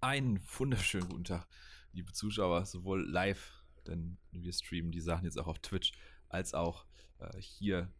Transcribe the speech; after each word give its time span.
Einen 0.00 0.40
wunderschönen 0.56 1.08
guten 1.08 1.24
Tag, 1.24 1.48
liebe 1.92 2.12
Zuschauer, 2.12 2.64
sowohl 2.66 3.04
live, 3.10 3.64
denn 3.84 4.16
wir 4.30 4.52
streamen 4.52 4.92
die 4.92 5.00
Sachen 5.00 5.24
jetzt 5.24 5.36
auch 5.36 5.48
auf 5.48 5.58
Twitch, 5.58 5.90
als 6.28 6.54
auch 6.54 6.84
äh, 7.18 7.36
hier 7.40 7.92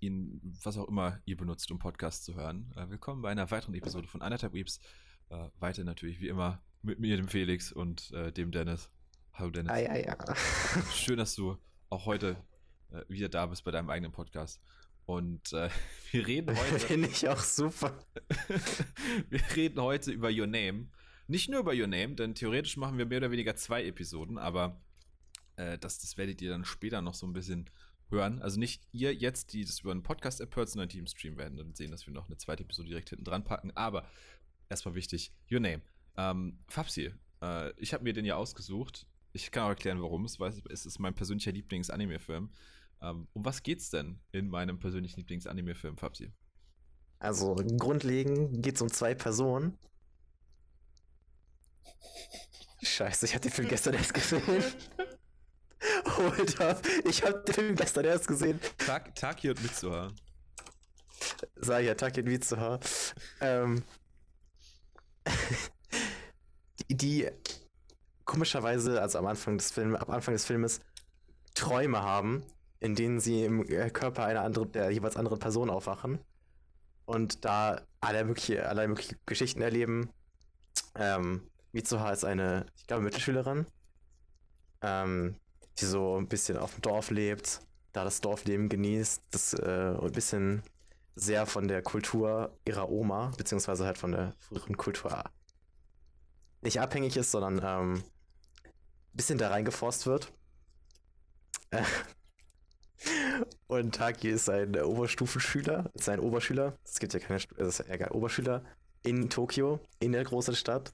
in 0.00 0.40
was 0.64 0.76
auch 0.76 0.88
immer 0.88 1.20
ihr 1.24 1.36
benutzt, 1.36 1.70
um 1.70 1.78
Podcast 1.78 2.24
zu 2.24 2.34
hören. 2.34 2.72
Äh, 2.74 2.90
willkommen 2.90 3.22
bei 3.22 3.30
einer 3.30 3.48
weiteren 3.52 3.76
Episode 3.76 4.08
von 4.08 4.22
Anderthalb 4.22 4.54
Weeps. 4.54 4.80
Äh, 5.28 5.50
weiter 5.60 5.84
natürlich 5.84 6.20
wie 6.20 6.26
immer 6.26 6.60
mit 6.82 6.98
mir, 6.98 7.16
dem 7.16 7.28
Felix 7.28 7.70
und 7.70 8.10
äh, 8.10 8.32
dem 8.32 8.50
Dennis. 8.50 8.90
Hallo 9.34 9.50
Dennis. 9.50 9.70
Ah, 9.70 9.78
ja, 9.78 9.94
ja. 9.94 10.16
Schön, 10.90 11.18
dass 11.18 11.36
du 11.36 11.58
auch 11.90 12.06
heute 12.06 12.36
äh, 12.90 13.04
wieder 13.06 13.28
da 13.28 13.46
bist 13.46 13.62
bei 13.62 13.70
deinem 13.70 13.88
eigenen 13.88 14.10
Podcast. 14.10 14.60
Und 15.06 15.52
äh, 15.52 15.68
wir 16.10 16.26
reden 16.26 16.56
heute. 16.56 16.78
Finde 16.78 17.08
ich 17.08 17.28
auch 17.28 17.40
super. 17.40 17.98
wir 19.28 19.40
reden 19.56 19.80
heute 19.80 20.12
über 20.12 20.30
Your 20.30 20.46
Name. 20.46 20.88
Nicht 21.26 21.48
nur 21.48 21.60
über 21.60 21.72
Your 21.72 21.86
Name, 21.86 22.14
denn 22.14 22.34
theoretisch 22.34 22.76
machen 22.76 22.98
wir 22.98 23.06
mehr 23.06 23.18
oder 23.18 23.30
weniger 23.30 23.56
zwei 23.56 23.84
Episoden, 23.84 24.38
aber 24.38 24.80
äh, 25.56 25.78
das, 25.78 25.98
das 25.98 26.16
werdet 26.16 26.42
ihr 26.42 26.50
dann 26.50 26.64
später 26.64 27.00
noch 27.00 27.14
so 27.14 27.26
ein 27.26 27.32
bisschen 27.32 27.70
hören. 28.10 28.42
Also 28.42 28.60
nicht 28.60 28.86
ihr 28.92 29.14
jetzt, 29.14 29.52
die 29.52 29.64
das 29.64 29.80
über 29.80 29.92
einen 29.92 30.02
Podcast-App 30.02 30.54
hört, 30.54 30.68
sondern 30.68 30.88
die 30.88 30.98
im 30.98 31.06
Stream 31.06 31.38
werden 31.38 31.56
dann 31.56 31.74
sehen, 31.74 31.90
dass 31.90 32.06
wir 32.06 32.12
noch 32.12 32.26
eine 32.26 32.36
zweite 32.36 32.62
Episode 32.62 32.88
direkt 32.88 33.10
hinten 33.10 33.24
dran 33.24 33.44
packen. 33.44 33.70
Aber 33.74 34.06
erstmal 34.68 34.94
wichtig, 34.94 35.32
Your 35.50 35.60
Name. 35.60 35.82
Ähm, 36.16 36.58
Fabsi, 36.68 37.12
äh, 37.42 37.72
ich 37.80 37.94
habe 37.94 38.04
mir 38.04 38.12
den 38.12 38.24
ja 38.24 38.36
ausgesucht. 38.36 39.06
Ich 39.32 39.50
kann 39.50 39.64
auch 39.64 39.70
erklären, 39.70 40.02
warum. 40.02 40.26
Es, 40.26 40.38
es 40.70 40.86
ist 40.86 40.98
mein 40.98 41.14
persönlicher 41.14 41.52
Lieblings-Anime-Film. 41.52 42.50
Ähm, 43.02 43.26
um 43.32 43.44
was 43.44 43.62
geht's 43.62 43.90
denn 43.90 44.20
in 44.30 44.48
meinem 44.48 44.78
persönlichen 44.78 45.20
Lieblings-Anime-Film, 45.20 45.96
Fabsi? 45.96 46.32
Also, 47.18 47.54
grundlegend 47.54 48.62
geht's 48.62 48.80
um 48.80 48.90
zwei 48.90 49.14
Personen. 49.14 49.76
Scheiße, 52.82 53.26
ich 53.26 53.34
hatte 53.34 53.48
den 53.48 53.54
Film 53.54 53.68
gestern 53.68 53.94
erst 53.94 54.14
gesehen. 54.14 54.42
Hold 56.16 56.60
up, 56.60 56.86
ich 57.04 57.22
habe 57.22 57.42
den 57.46 57.54
Film 57.54 57.74
gestern 57.76 58.04
erst 58.04 58.28
gesehen. 58.28 58.60
Tak 58.78 59.14
Taki 59.14 59.50
und 59.50 59.62
Mitsuha. 59.62 60.12
Sag 61.56 61.84
ja, 61.84 61.94
Taki 61.94 62.20
und 62.20 62.26
Mitsuha. 62.28 62.80
Ähm, 63.40 63.84
die, 66.90 66.96
die 66.96 67.30
komischerweise, 68.24 69.00
also 69.00 69.18
am 69.18 69.26
Anfang 69.26 69.58
des 69.58 69.70
Films, 69.70 69.98
am 70.00 70.10
Anfang 70.10 70.34
des 70.34 70.44
Filmes 70.44 70.80
Träume 71.54 72.02
haben, 72.02 72.44
in 72.82 72.96
denen 72.96 73.20
sie 73.20 73.44
im 73.44 73.64
äh, 73.68 73.90
Körper 73.90 74.24
einer 74.24 74.42
anderen, 74.42 74.72
der 74.72 74.90
jeweils 74.90 75.16
anderen 75.16 75.38
Person 75.38 75.70
aufwachen 75.70 76.18
und 77.04 77.44
da 77.44 77.80
alle 78.00 78.24
mögliche, 78.24 78.68
alle 78.68 78.88
mögliche 78.88 79.16
Geschichten 79.24 79.62
erleben. 79.62 80.10
Ähm, 80.96 81.42
Mitsuha 81.70 82.10
ist 82.10 82.24
eine, 82.24 82.66
ich 82.74 82.88
glaube, 82.88 83.04
Mittelschülerin, 83.04 83.66
ähm, 84.80 85.36
die 85.78 85.84
so 85.84 86.16
ein 86.18 86.26
bisschen 86.26 86.58
auf 86.58 86.74
dem 86.74 86.82
Dorf 86.82 87.10
lebt, 87.10 87.60
da 87.92 88.02
das 88.02 88.20
Dorfleben 88.20 88.68
genießt, 88.68 89.22
das 89.30 89.54
äh, 89.54 89.94
ein 90.00 90.12
bisschen 90.12 90.64
sehr 91.14 91.46
von 91.46 91.68
der 91.68 91.82
Kultur 91.82 92.58
ihrer 92.64 92.90
Oma, 92.90 93.30
beziehungsweise 93.38 93.86
halt 93.86 93.98
von 93.98 94.10
der 94.10 94.34
früheren 94.40 94.76
Kultur 94.76 95.22
nicht 96.62 96.80
abhängig 96.80 97.16
ist, 97.16 97.30
sondern 97.30 97.60
ähm, 97.62 98.02
ein 98.64 99.16
bisschen 99.16 99.38
da 99.38 99.50
reingeforst 99.50 100.06
wird. 100.06 100.32
Und 103.72 103.94
Taki 103.94 104.28
ist 104.28 104.50
ein 104.50 104.76
Oberstufenschüler, 104.76 105.90
ist 105.94 106.06
ein 106.10 106.20
Oberschüler. 106.20 106.76
Es 106.84 106.98
gibt 106.98 107.14
ja 107.14 107.20
keine, 107.20 107.40
es 107.56 107.66
ist 107.66 107.78
ja 107.78 107.94
egal, 107.94 108.10
Oberschüler 108.10 108.62
in 109.02 109.30
Tokio, 109.30 109.80
in 109.98 110.12
der 110.12 110.24
großen 110.24 110.54
Stadt. 110.54 110.92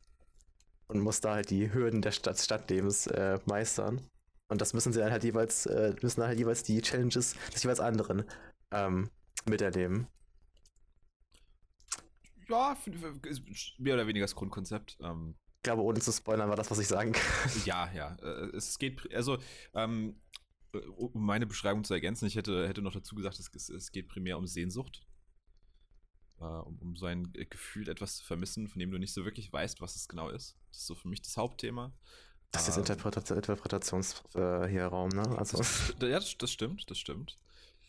Und 0.87 1.01
muss 1.01 1.21
da 1.21 1.35
halt 1.35 1.51
die 1.51 1.75
Hürden 1.75 2.03
der 2.03 2.13
Stadt, 2.13 2.39
Stadtlebens 2.39 3.09
äh, 3.09 3.41
meistern. 3.47 4.01
Und 4.47 4.61
das 4.61 4.75
müssen 4.75 4.93
sie 4.93 5.01
dann 5.01 5.11
halt 5.11 5.25
jeweils, 5.25 5.67
äh, 5.67 5.97
müssen 6.03 6.23
halt 6.23 6.39
jeweils 6.39 6.63
die 6.63 6.81
Challenges 6.81 7.35
des 7.53 7.65
jeweils 7.65 7.81
anderen 7.81 8.23
ähm, 8.71 9.11
miterleben. 9.45 10.07
Ja, 12.49 12.77
mehr 13.79 13.95
oder 13.95 14.07
weniger 14.07 14.25
das 14.25 14.37
Grundkonzept. 14.37 14.99
Ähm, 15.03 15.35
ich 15.57 15.65
glaube, 15.65 15.83
ohne 15.83 15.99
zu 15.99 16.13
spoilern 16.13 16.49
war 16.49 16.55
das, 16.55 16.71
was 16.71 16.79
ich 16.79 16.87
sagen 16.87 17.11
kann. 17.11 17.51
Ja, 17.65 17.91
ja. 17.93 18.17
Äh, 18.23 18.57
es 18.57 18.79
geht, 18.79 19.13
also, 19.13 19.39
ähm, 19.75 20.15
äh, 20.21 20.28
um 20.97 21.25
meine 21.25 21.47
Beschreibung 21.47 21.85
zu 21.85 21.95
ergänzen, 21.95 22.27
ich 22.27 22.37
hätte, 22.37 22.69
hätte 22.69 22.83
noch 22.83 22.93
dazu 22.93 23.15
gesagt, 23.15 23.39
es, 23.39 23.69
es 23.69 23.93
geht 23.93 24.09
primär 24.09 24.39
um 24.39 24.47
Sehnsucht. 24.47 25.07
Äh, 26.41 26.45
um, 26.45 26.79
um 26.79 26.97
so 26.97 27.07
ein 27.07 27.33
Gefühl, 27.33 27.89
etwas 27.89 28.19
zu 28.19 28.25
vermissen, 28.25 28.69
von 28.69 28.79
dem 28.79 28.91
du 28.91 28.99
nicht 28.99 29.13
so 29.13 29.25
wirklich 29.25 29.53
weißt, 29.53 29.81
was 29.81 29.97
es 29.97 30.09
genau 30.09 30.29
ist. 30.29 30.57
Das 30.69 30.79
ist 30.79 30.87
so 30.87 30.95
für 30.95 31.09
mich 31.09 31.23
das 31.23 31.37
Hauptthema. 31.37 31.93
Das 32.53 32.69
ist 32.69 32.77
ähm, 32.77 32.83
Interpreta 32.83 33.35
Interpretationsraum, 33.35 35.11
äh, 35.11 35.15
ne? 35.15 35.39
Also. 35.39 35.59
Das, 35.59 35.95
ja, 36.01 36.19
das, 36.19 36.37
das, 36.39 36.51
stimmt, 36.51 36.91
das 36.91 36.99
stimmt. 36.99 37.37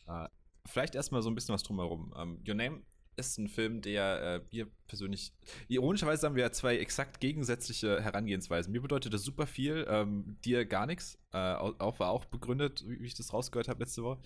Äh, 0.07 0.27
vielleicht 0.65 0.95
erstmal 0.95 1.21
so 1.21 1.29
ein 1.29 1.35
bisschen 1.35 1.53
was 1.53 1.63
drumherum. 1.63 2.11
Um, 2.11 2.43
Your 2.47 2.55
Name 2.55 2.81
ist 3.19 3.37
ein 3.37 3.47
Film, 3.47 3.81
der 3.81 4.21
äh, 4.21 4.55
mir 4.55 4.67
persönlich. 4.87 5.33
Ironischerweise 5.67 6.25
haben 6.25 6.35
wir 6.35 6.43
ja 6.43 6.51
zwei 6.51 6.77
exakt 6.77 7.19
gegensätzliche 7.19 8.01
Herangehensweisen. 8.01 8.71
Mir 8.71 8.81
bedeutet 8.81 9.13
das 9.13 9.23
super 9.23 9.47
viel, 9.47 9.85
ähm, 9.89 10.37
dir 10.43 10.65
gar 10.65 10.85
nichts. 10.85 11.17
Äh, 11.31 11.37
auch 11.37 11.99
war 11.99 12.09
auch 12.09 12.25
begründet, 12.25 12.83
wie, 12.87 13.05
ich 13.05 13.13
das 13.13 13.33
rausgehört 13.33 13.67
habe 13.67 13.83
letzte 13.83 14.03
Woche. 14.03 14.19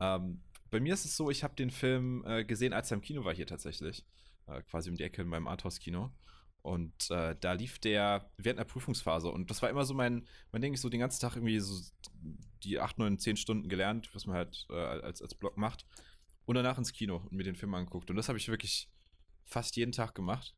Ähm, 0.00 0.40
bei 0.70 0.80
mir 0.80 0.94
ist 0.94 1.04
es 1.04 1.16
so, 1.16 1.30
ich 1.30 1.44
habe 1.44 1.54
den 1.54 1.70
Film 1.70 2.24
äh, 2.26 2.44
gesehen, 2.44 2.72
als 2.72 2.90
er 2.90 2.96
im 2.96 3.02
Kino 3.02 3.24
war 3.24 3.34
hier 3.34 3.46
tatsächlich. 3.46 4.04
Äh, 4.46 4.62
quasi 4.62 4.90
um 4.90 4.96
die 4.96 5.04
Ecke 5.04 5.22
in 5.22 5.28
meinem 5.28 5.48
Arthouse-Kino. 5.48 6.10
Und 6.62 7.10
äh, 7.10 7.36
da 7.40 7.52
lief 7.52 7.78
der 7.78 8.30
während 8.38 8.58
einer 8.58 8.68
Prüfungsphase. 8.68 9.28
Und 9.28 9.50
das 9.50 9.62
war 9.62 9.70
immer 9.70 9.84
so 9.84 9.94
mein, 9.94 10.26
mein 10.50 10.62
Ding, 10.62 10.74
ich 10.74 10.80
so 10.80 10.88
den 10.88 11.00
ganzen 11.00 11.20
Tag 11.20 11.36
irgendwie 11.36 11.60
so 11.60 11.80
die 12.64 12.80
8, 12.80 12.98
9, 12.98 13.18
10 13.18 13.36
Stunden 13.36 13.68
gelernt, 13.68 14.10
was 14.14 14.26
man 14.26 14.36
halt 14.36 14.66
äh, 14.70 14.74
als, 14.74 15.22
als 15.22 15.34
Blog 15.34 15.56
macht 15.56 15.86
und 16.46 16.54
danach 16.54 16.78
ins 16.78 16.92
Kino 16.92 17.16
und 17.16 17.32
mir 17.32 17.44
den 17.44 17.56
Film 17.56 17.74
angeguckt. 17.74 18.10
Und 18.10 18.16
das 18.16 18.28
habe 18.28 18.38
ich 18.38 18.48
wirklich 18.48 18.88
fast 19.44 19.76
jeden 19.76 19.92
Tag 19.92 20.14
gemacht. 20.14 20.56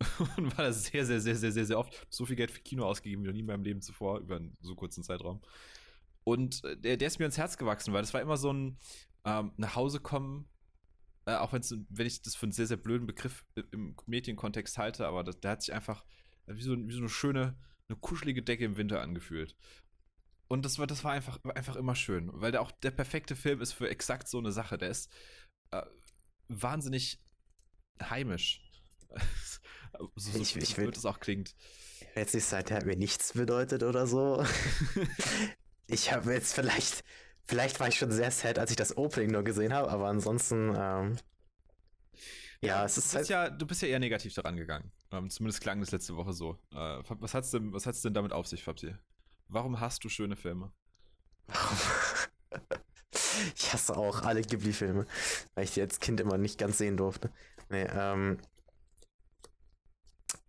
und 0.36 0.56
war 0.58 0.64
das 0.64 0.84
sehr, 0.84 1.06
sehr, 1.06 1.20
sehr, 1.20 1.36
sehr, 1.36 1.52
sehr, 1.52 1.64
sehr 1.64 1.78
oft. 1.78 2.06
So 2.10 2.26
viel 2.26 2.36
Geld 2.36 2.50
für 2.50 2.60
Kino 2.60 2.84
ausgegeben 2.84 3.22
wie 3.22 3.28
noch 3.28 3.32
nie 3.32 3.40
in 3.40 3.46
meinem 3.46 3.62
Leben 3.62 3.80
zuvor, 3.80 4.18
über 4.18 4.36
einen 4.36 4.56
so 4.60 4.74
kurzen 4.74 5.02
Zeitraum. 5.02 5.40
Und 6.24 6.64
äh, 6.64 6.76
der, 6.76 6.96
der 6.96 7.08
ist 7.08 7.18
mir 7.18 7.26
ins 7.26 7.38
Herz 7.38 7.56
gewachsen, 7.56 7.92
weil 7.92 8.02
das 8.02 8.12
war 8.12 8.20
immer 8.20 8.36
so 8.36 8.52
ein 8.52 8.78
ähm, 9.24 9.52
nach 9.56 9.76
Hause 9.76 10.00
kommen, 10.00 10.48
äh, 11.26 11.34
auch 11.34 11.52
wenn 11.52 12.06
ich 12.06 12.22
das 12.22 12.34
für 12.34 12.44
einen 12.44 12.52
sehr, 12.52 12.66
sehr 12.66 12.76
blöden 12.76 13.06
Begriff 13.06 13.44
im 13.72 13.96
Medienkontext 14.06 14.78
halte, 14.78 15.06
aber 15.06 15.24
das, 15.24 15.40
der 15.40 15.52
hat 15.52 15.62
sich 15.62 15.72
einfach 15.72 16.04
wie 16.46 16.62
so, 16.62 16.76
wie 16.76 16.92
so 16.92 16.98
eine 16.98 17.08
schöne, 17.08 17.56
eine 17.88 17.98
kuschelige 17.98 18.42
Decke 18.42 18.64
im 18.64 18.76
Winter 18.76 19.00
angefühlt. 19.00 19.56
Und 20.54 20.64
das 20.64 20.78
war, 20.78 20.86
das 20.86 21.02
war 21.02 21.10
einfach, 21.10 21.40
einfach 21.56 21.74
immer 21.74 21.96
schön, 21.96 22.30
weil 22.32 22.52
der 22.52 22.62
auch 22.62 22.70
der 22.70 22.92
perfekte 22.92 23.34
Film 23.34 23.60
ist 23.60 23.72
für 23.72 23.90
exakt 23.90 24.28
so 24.28 24.38
eine 24.38 24.52
Sache. 24.52 24.78
Der 24.78 24.88
ist 24.88 25.10
äh, 25.72 25.82
wahnsinnig 26.46 27.20
heimisch. 28.00 28.62
so, 30.14 30.30
so 30.30 30.38
ich, 30.38 30.54
ich 30.54 30.78
wird 30.78 30.96
es 30.96 31.06
auch 31.06 31.18
klingt. 31.18 31.56
Jetzt 32.14 32.36
nicht 32.36 32.44
seit 32.44 32.70
der 32.70 32.76
hat 32.76 32.86
mir 32.86 32.94
nichts 32.94 33.32
bedeutet 33.32 33.82
oder 33.82 34.06
so. 34.06 34.46
ich 35.88 36.12
habe 36.12 36.32
jetzt 36.32 36.54
vielleicht, 36.54 37.02
vielleicht 37.46 37.80
war 37.80 37.88
ich 37.88 37.96
schon 37.96 38.12
sehr 38.12 38.30
sad, 38.30 38.60
als 38.60 38.70
ich 38.70 38.76
das 38.76 38.96
Opening 38.96 39.32
nur 39.32 39.42
gesehen 39.42 39.72
habe, 39.72 39.90
aber 39.90 40.06
ansonsten, 40.06 40.72
ähm, 40.78 41.16
ja, 42.60 42.78
ja, 42.78 42.84
es 42.84 42.96
ist 42.96 43.12
halt 43.12 43.28
ja, 43.28 43.50
du 43.50 43.66
bist 43.66 43.82
ja 43.82 43.88
eher 43.88 43.98
negativ 43.98 44.34
daran 44.34 44.54
gegangen. 44.54 44.92
Ähm, 45.10 45.28
zumindest 45.30 45.62
klang 45.62 45.80
das 45.80 45.90
letzte 45.90 46.14
Woche 46.14 46.32
so. 46.32 46.60
Äh, 46.70 47.02
was 47.08 47.34
hat's 47.34 47.50
denn, 47.50 47.72
was 47.72 47.86
hat's 47.86 48.02
denn 48.02 48.14
damit 48.14 48.32
auf 48.32 48.46
sich, 48.46 48.62
Fabsi? 48.62 48.94
Warum 49.54 49.78
hast 49.78 50.02
du 50.02 50.08
schöne 50.08 50.34
Filme? 50.34 50.72
ich 53.54 53.72
hasse 53.72 53.96
auch 53.96 54.22
alle 54.22 54.42
Ghibli-Filme, 54.42 55.06
weil 55.54 55.64
ich 55.64 55.74
die 55.74 55.80
als 55.80 56.00
Kind 56.00 56.18
immer 56.18 56.38
nicht 56.38 56.58
ganz 56.58 56.78
sehen 56.78 56.96
durfte. 56.96 57.30
Nee, 57.68 57.84
ähm. 57.84 58.38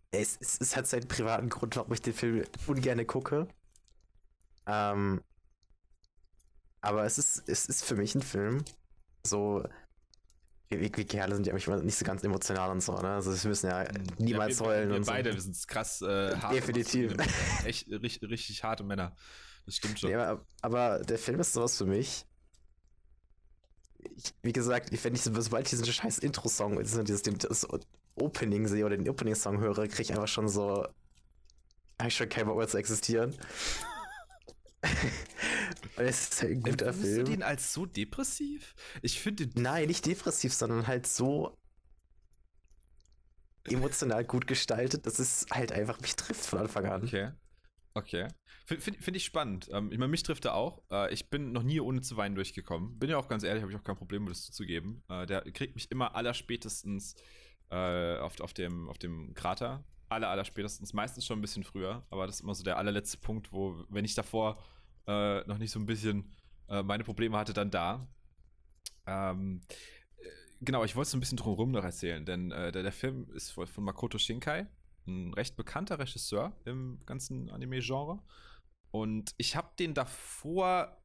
Es, 0.10 0.38
es, 0.42 0.60
es 0.60 0.76
hat 0.76 0.88
seinen 0.88 1.08
privaten 1.08 1.50
Grund, 1.50 1.76
warum 1.76 1.94
ich 1.94 2.02
den 2.02 2.16
Film 2.16 2.46
ungern 2.66 3.06
gucke. 3.06 3.48
Ähm. 4.66 5.22
Aber 6.82 7.06
es 7.06 7.20
ist, 7.20 7.48
es 7.48 7.68
ist 7.68 7.86
für 7.86 7.96
mich 7.96 8.16
ein 8.16 8.24
Film. 8.24 8.66
So, 9.24 9.64
wie, 10.70 10.92
wie 10.96 11.06
Kerle 11.06 11.36
sind 11.36 11.46
ja 11.46 11.54
manchmal 11.54 11.82
nicht 11.84 11.98
so 11.98 12.06
ganz 12.06 12.24
emotional 12.24 12.72
und 12.72 12.82
so, 12.82 12.94
ne? 12.94 13.10
Also 13.10 13.32
wir 13.32 13.50
müssen 13.50 13.70
ja 13.70 13.86
niemals 14.18 14.60
ja, 14.60 14.66
wir, 14.66 14.70
heulen 14.70 14.90
wir 14.90 14.96
und 14.98 15.06
beide, 15.06 15.30
so. 15.32 15.36
wir 15.36 15.42
sind 15.42 15.68
krass 15.68 16.02
äh, 16.02 16.36
hart. 16.38 16.56
Definitiv. 16.56 17.14
Echt 17.66 17.88
richtig, 17.90 18.30
richtig 18.30 18.64
harte 18.64 18.84
Männer. 18.84 19.16
Das 19.66 19.76
stimmt 19.76 20.00
schon. 20.00 20.10
Ja, 20.12 20.32
aber, 20.32 20.46
aber 20.62 21.00
der 21.04 21.18
Film 21.18 21.40
ist 21.40 21.54
sowas 21.54 21.78
für 21.78 21.86
mich. 21.86 22.26
Ich, 24.16 24.34
wie 24.44 24.54
gesagt, 24.54 24.92
wenn 25.04 25.16
ich 25.16 25.24
sobald 25.24 25.66
ich 25.66 25.72
diesen 25.72 25.86
scheiß 25.86 26.20
Intro-Song, 26.20 26.80
dieses, 26.80 27.22
das 27.24 27.68
Opening 28.16 28.68
sehe 28.68 28.86
oder 28.86 28.98
den 28.98 29.10
Opening-Song 29.10 29.60
höre, 29.60 29.88
kriege 29.88 30.04
ich 30.04 30.12
einfach 30.12 30.28
schon 30.28 30.48
so. 30.48 30.88
Habe 32.00 32.10
ich 32.10 32.16
schon 32.16 32.30
kein 32.30 32.46
Bock 32.46 32.58
mehr 32.58 32.68
zu 32.68 32.78
existieren. 32.78 33.36
es 35.98 36.30
ist 36.30 36.44
ein 36.44 36.62
guter 36.62 36.88
Empfindest 36.88 37.14
Film. 37.14 37.26
du 37.26 37.32
den 37.32 37.44
als 37.44 37.74
so 37.74 37.86
depressiv? 37.86 38.76
Ich 39.02 39.20
finde 39.20 39.50
Nein, 39.56 39.88
nicht 39.88 40.06
depressiv, 40.06 40.54
sondern 40.54 40.88
halt 40.88 41.08
so. 41.08 41.58
emotional 43.66 44.24
gut 44.24 44.48
gestaltet, 44.48 45.06
dass 45.06 45.20
es 45.20 45.46
halt 45.52 45.72
einfach 45.72 46.00
mich 46.02 46.16
trifft 46.16 46.46
von 46.46 46.60
Anfang 46.60 46.86
an. 46.86 47.04
Okay. 47.04 47.32
Okay. 47.96 48.28
Finde 48.66 48.82
find, 48.82 49.16
ich 49.16 49.24
spannend. 49.24 49.70
Ähm, 49.72 49.92
ich 49.92 49.98
meine, 49.98 50.10
mich 50.10 50.24
trifft 50.24 50.46
er 50.46 50.56
auch. 50.56 50.82
Äh, 50.92 51.14
ich 51.14 51.30
bin 51.30 51.52
noch 51.52 51.64
nie 51.64 51.80
ohne 51.80 52.02
zu 52.02 52.18
weinen 52.18 52.36
durchgekommen. 52.36 53.00
Bin 53.00 53.10
ja 53.10 53.18
auch 53.18 53.28
ganz 53.28 53.44
ehrlich, 53.44 53.62
habe 53.62 53.72
ich 53.72 53.78
auch 53.78 53.84
kein 53.84 53.96
Problem, 53.96 54.26
das 54.26 54.44
zuzugeben. 54.44 55.04
Äh, 55.08 55.26
der 55.26 55.42
kriegt 55.52 55.76
mich 55.76 55.90
immer 55.92 56.16
allerspätestens 56.16 57.16
äh, 57.70 58.18
auf, 58.18 58.40
auf, 58.42 58.54
dem, 58.54 58.90
auf 58.90 58.98
dem 58.98 59.34
Krater. 59.34 59.86
Aller, 60.10 60.30
allerspätestens. 60.30 60.94
Meistens 60.94 61.26
schon 61.26 61.40
ein 61.40 61.42
bisschen 61.42 61.64
früher. 61.64 62.06
Aber 62.10 62.26
das 62.26 62.36
ist 62.38 62.42
immer 62.42 62.56
so 62.56 62.64
der 62.64 62.78
allerletzte 62.78 63.18
Punkt, 63.18 63.54
wo, 63.54 63.86
wenn 63.90 64.04
ich 64.04 64.16
davor 64.16 64.62
äh, 65.08 65.42
noch 65.48 65.58
nicht 65.58 65.72
so 65.72 65.80
ein 65.80 65.86
bisschen 65.86 66.34
äh, 66.70 66.84
meine 66.84 67.04
Probleme 67.04 67.38
hatte, 67.38 67.54
dann 67.54 67.72
da. 67.72 68.08
Ähm, 69.06 69.62
äh, 70.18 70.30
genau, 70.62 70.84
ich 70.84 70.96
wollte 70.96 71.12
so 71.12 71.18
ein 71.18 71.20
bisschen 71.20 71.38
drumherum 71.38 71.72
noch 71.72 71.84
erzählen, 71.84 72.26
denn 72.26 72.50
der, 72.50 72.72
der 72.72 72.92
Film 72.92 73.30
ist 73.34 73.52
von 73.52 73.84
Makoto 73.84 74.18
Shinkai 74.18 74.68
ein 75.08 75.34
recht 75.34 75.56
bekannter 75.56 76.00
Regisseur 76.00 76.54
im 76.66 77.00
ganzen 77.06 77.50
Anime-Genre. 77.50 78.22
Und 78.92 79.34
ich 79.38 79.56
habe 79.56 79.70
den 79.78 79.94
davor 79.94 81.02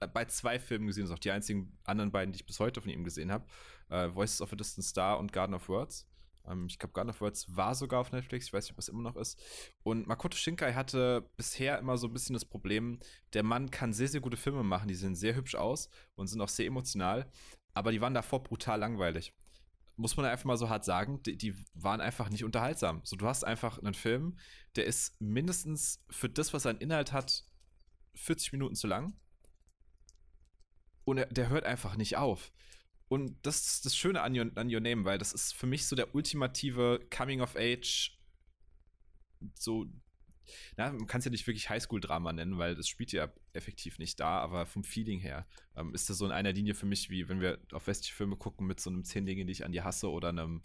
äh, 0.00 0.08
bei 0.08 0.24
zwei 0.26 0.58
Filmen 0.58 0.86
gesehen, 0.86 1.02
das 1.02 1.08
sind 1.08 1.16
auch 1.16 1.20
die 1.20 1.30
einzigen 1.30 1.78
anderen 1.84 2.10
beiden, 2.10 2.32
die 2.32 2.36
ich 2.36 2.46
bis 2.46 2.60
heute 2.60 2.80
von 2.80 2.90
ihm 2.90 3.04
gesehen 3.04 3.30
habe. 3.30 3.46
Äh, 3.90 4.08
Voices 4.14 4.40
of 4.40 4.52
a 4.52 4.56
Distant 4.56 4.84
Star 4.84 5.18
und 5.18 5.32
Garden 5.32 5.54
of 5.54 5.68
Words. 5.68 6.08
Ähm, 6.46 6.66
ich 6.66 6.78
glaube, 6.78 6.92
Garden 6.92 7.10
of 7.10 7.20
Words 7.20 7.56
war 7.56 7.74
sogar 7.74 8.00
auf 8.00 8.12
Netflix, 8.12 8.46
ich 8.46 8.52
weiß 8.52 8.64
nicht, 8.64 8.72
ob 8.72 8.78
es 8.78 8.88
immer 8.88 9.02
noch 9.02 9.16
ist. 9.16 9.40
Und 9.82 10.06
Makoto 10.06 10.36
Shinkai 10.36 10.74
hatte 10.74 11.30
bisher 11.36 11.78
immer 11.78 11.96
so 11.96 12.06
ein 12.06 12.12
bisschen 12.12 12.34
das 12.34 12.44
Problem, 12.44 12.98
der 13.32 13.42
Mann 13.42 13.70
kann 13.70 13.92
sehr, 13.92 14.08
sehr 14.08 14.20
gute 14.20 14.36
Filme 14.36 14.62
machen, 14.62 14.88
die 14.88 14.94
sehen 14.94 15.14
sehr 15.14 15.34
hübsch 15.34 15.54
aus 15.54 15.88
und 16.14 16.26
sind 16.26 16.40
auch 16.40 16.48
sehr 16.48 16.66
emotional, 16.66 17.30
aber 17.74 17.92
die 17.92 18.00
waren 18.00 18.14
davor 18.14 18.42
brutal 18.42 18.78
langweilig 18.78 19.34
muss 19.96 20.16
man 20.16 20.26
einfach 20.26 20.44
mal 20.44 20.56
so 20.56 20.68
hart 20.68 20.84
sagen, 20.84 21.22
die, 21.22 21.36
die, 21.36 21.54
waren 21.74 22.00
einfach 22.00 22.28
nicht 22.28 22.44
unterhaltsam. 22.44 23.00
So, 23.04 23.16
du 23.16 23.26
hast 23.26 23.44
einfach 23.44 23.78
einen 23.78 23.94
Film, 23.94 24.38
der 24.76 24.86
ist 24.86 25.20
mindestens 25.20 26.04
für 26.10 26.28
das, 26.28 26.52
was 26.52 26.66
an 26.66 26.78
Inhalt 26.78 27.12
hat, 27.12 27.44
40 28.14 28.52
Minuten 28.52 28.74
zu 28.74 28.86
lang. 28.86 29.14
Und 31.04 31.18
er, 31.18 31.26
der 31.26 31.48
hört 31.48 31.64
einfach 31.64 31.96
nicht 31.96 32.16
auf. 32.16 32.52
Und 33.08 33.36
das 33.42 33.66
ist 33.66 33.86
das 33.86 33.96
Schöne 33.96 34.22
an 34.22 34.38
Your, 34.38 34.50
an 34.54 34.72
Your 34.72 34.80
Name, 34.80 35.04
weil 35.04 35.18
das 35.18 35.32
ist 35.32 35.54
für 35.54 35.66
mich 35.66 35.86
so 35.86 35.94
der 35.94 36.14
ultimative 36.14 37.00
Coming 37.10 37.40
of 37.40 37.56
Age, 37.56 38.18
so 39.54 39.86
na, 40.76 40.92
man 40.92 41.06
kann 41.06 41.20
es 41.20 41.24
ja 41.24 41.30
nicht 41.30 41.46
wirklich 41.46 41.70
Highschool-Drama 41.70 42.32
nennen, 42.32 42.58
weil 42.58 42.74
das 42.74 42.88
spielt 42.88 43.12
ja 43.12 43.32
effektiv 43.52 43.98
nicht 43.98 44.20
da, 44.20 44.38
aber 44.38 44.66
vom 44.66 44.84
Feeling 44.84 45.20
her 45.20 45.46
ähm, 45.76 45.94
ist 45.94 46.10
das 46.10 46.18
so 46.18 46.26
in 46.26 46.32
einer 46.32 46.52
Linie 46.52 46.74
für 46.74 46.86
mich, 46.86 47.10
wie 47.10 47.28
wenn 47.28 47.40
wir 47.40 47.58
auf 47.72 47.86
westliche 47.86 48.14
Filme 48.14 48.36
gucken 48.36 48.66
mit 48.66 48.80
so 48.80 48.90
einem 48.90 49.04
10 49.04 49.26
Dinge, 49.26 49.44
die 49.44 49.52
ich 49.52 49.64
an 49.64 49.72
die 49.72 49.82
hasse 49.82 50.10
oder 50.10 50.28
einem 50.28 50.62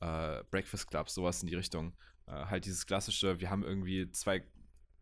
äh, 0.00 0.42
Breakfast 0.50 0.88
Club, 0.88 1.08
sowas 1.08 1.42
in 1.42 1.48
die 1.48 1.54
Richtung. 1.54 1.96
Äh, 2.26 2.32
halt 2.32 2.66
dieses 2.66 2.86
klassische, 2.86 3.40
wir 3.40 3.50
haben 3.50 3.64
irgendwie 3.64 4.10
zwei 4.10 4.44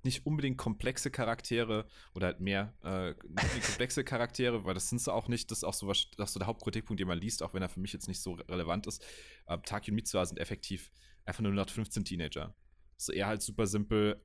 nicht 0.05 0.27
unbedingt 0.27 0.59
komplexe 0.59 1.11
Charaktere 1.11 1.87
oder 2.15 2.27
halt 2.27 2.41
mehr 2.41 2.75
äh, 2.83 3.15
komplexe 3.15 4.05
Charaktere, 4.05 4.65
weil 4.65 4.75
das 4.75 4.89
sind 4.89 5.01
sie 5.01 5.13
auch 5.13 5.29
nicht. 5.29 5.51
Das 5.51 5.59
ist 5.59 5.65
auch 5.65 5.75
so, 5.75 5.87
was, 5.87 6.11
das 6.17 6.31
ist 6.31 6.35
so 6.35 6.41
der 6.41 6.49
Hauptkritikpunkt, 6.49 7.01
den 7.01 7.09
man 7.09 7.19
liest, 7.19 7.43
auch 7.43 7.55
wenn 7.55 7.63
er 7.63 7.69
für 7.69 7.81
mich 7.81 7.93
jetzt 7.93 8.09
nicht 8.09 8.21
so 8.21 8.35
relevant 8.35 8.87
ist. 8.87 9.05
Äh, 9.47 9.59
Taki 9.59 9.91
und 9.91 9.97
Mitsuha 9.97 10.25
sind 10.27 10.39
effektiv 10.39 10.91
einfach 11.25 11.43
nur 11.43 11.53
115 11.53 12.05
Teenager. 12.05 12.55
So 12.97 13.13
eher 13.13 13.27
halt 13.27 13.43
super 13.43 13.67
simpel. 13.67 14.21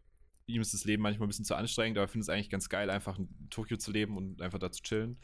Ihm 0.48 0.62
ist 0.62 0.74
das 0.74 0.86
Leben 0.86 1.04
manchmal 1.04 1.28
ein 1.28 1.30
bisschen 1.30 1.46
zu 1.46 1.56
anstrengend, 1.56 1.98
aber 1.98 2.06
er 2.06 2.10
findet 2.10 2.30
es 2.30 2.34
eigentlich 2.34 2.50
ganz 2.50 2.70
geil, 2.70 2.90
einfach 2.90 3.20
in 3.20 3.50
Tokio 3.50 3.78
zu 3.78 3.92
leben 3.92 4.18
und 4.18 4.42
einfach 4.42 4.60
da 4.60 4.72
zu 4.72 4.82
chillen. 4.82 5.20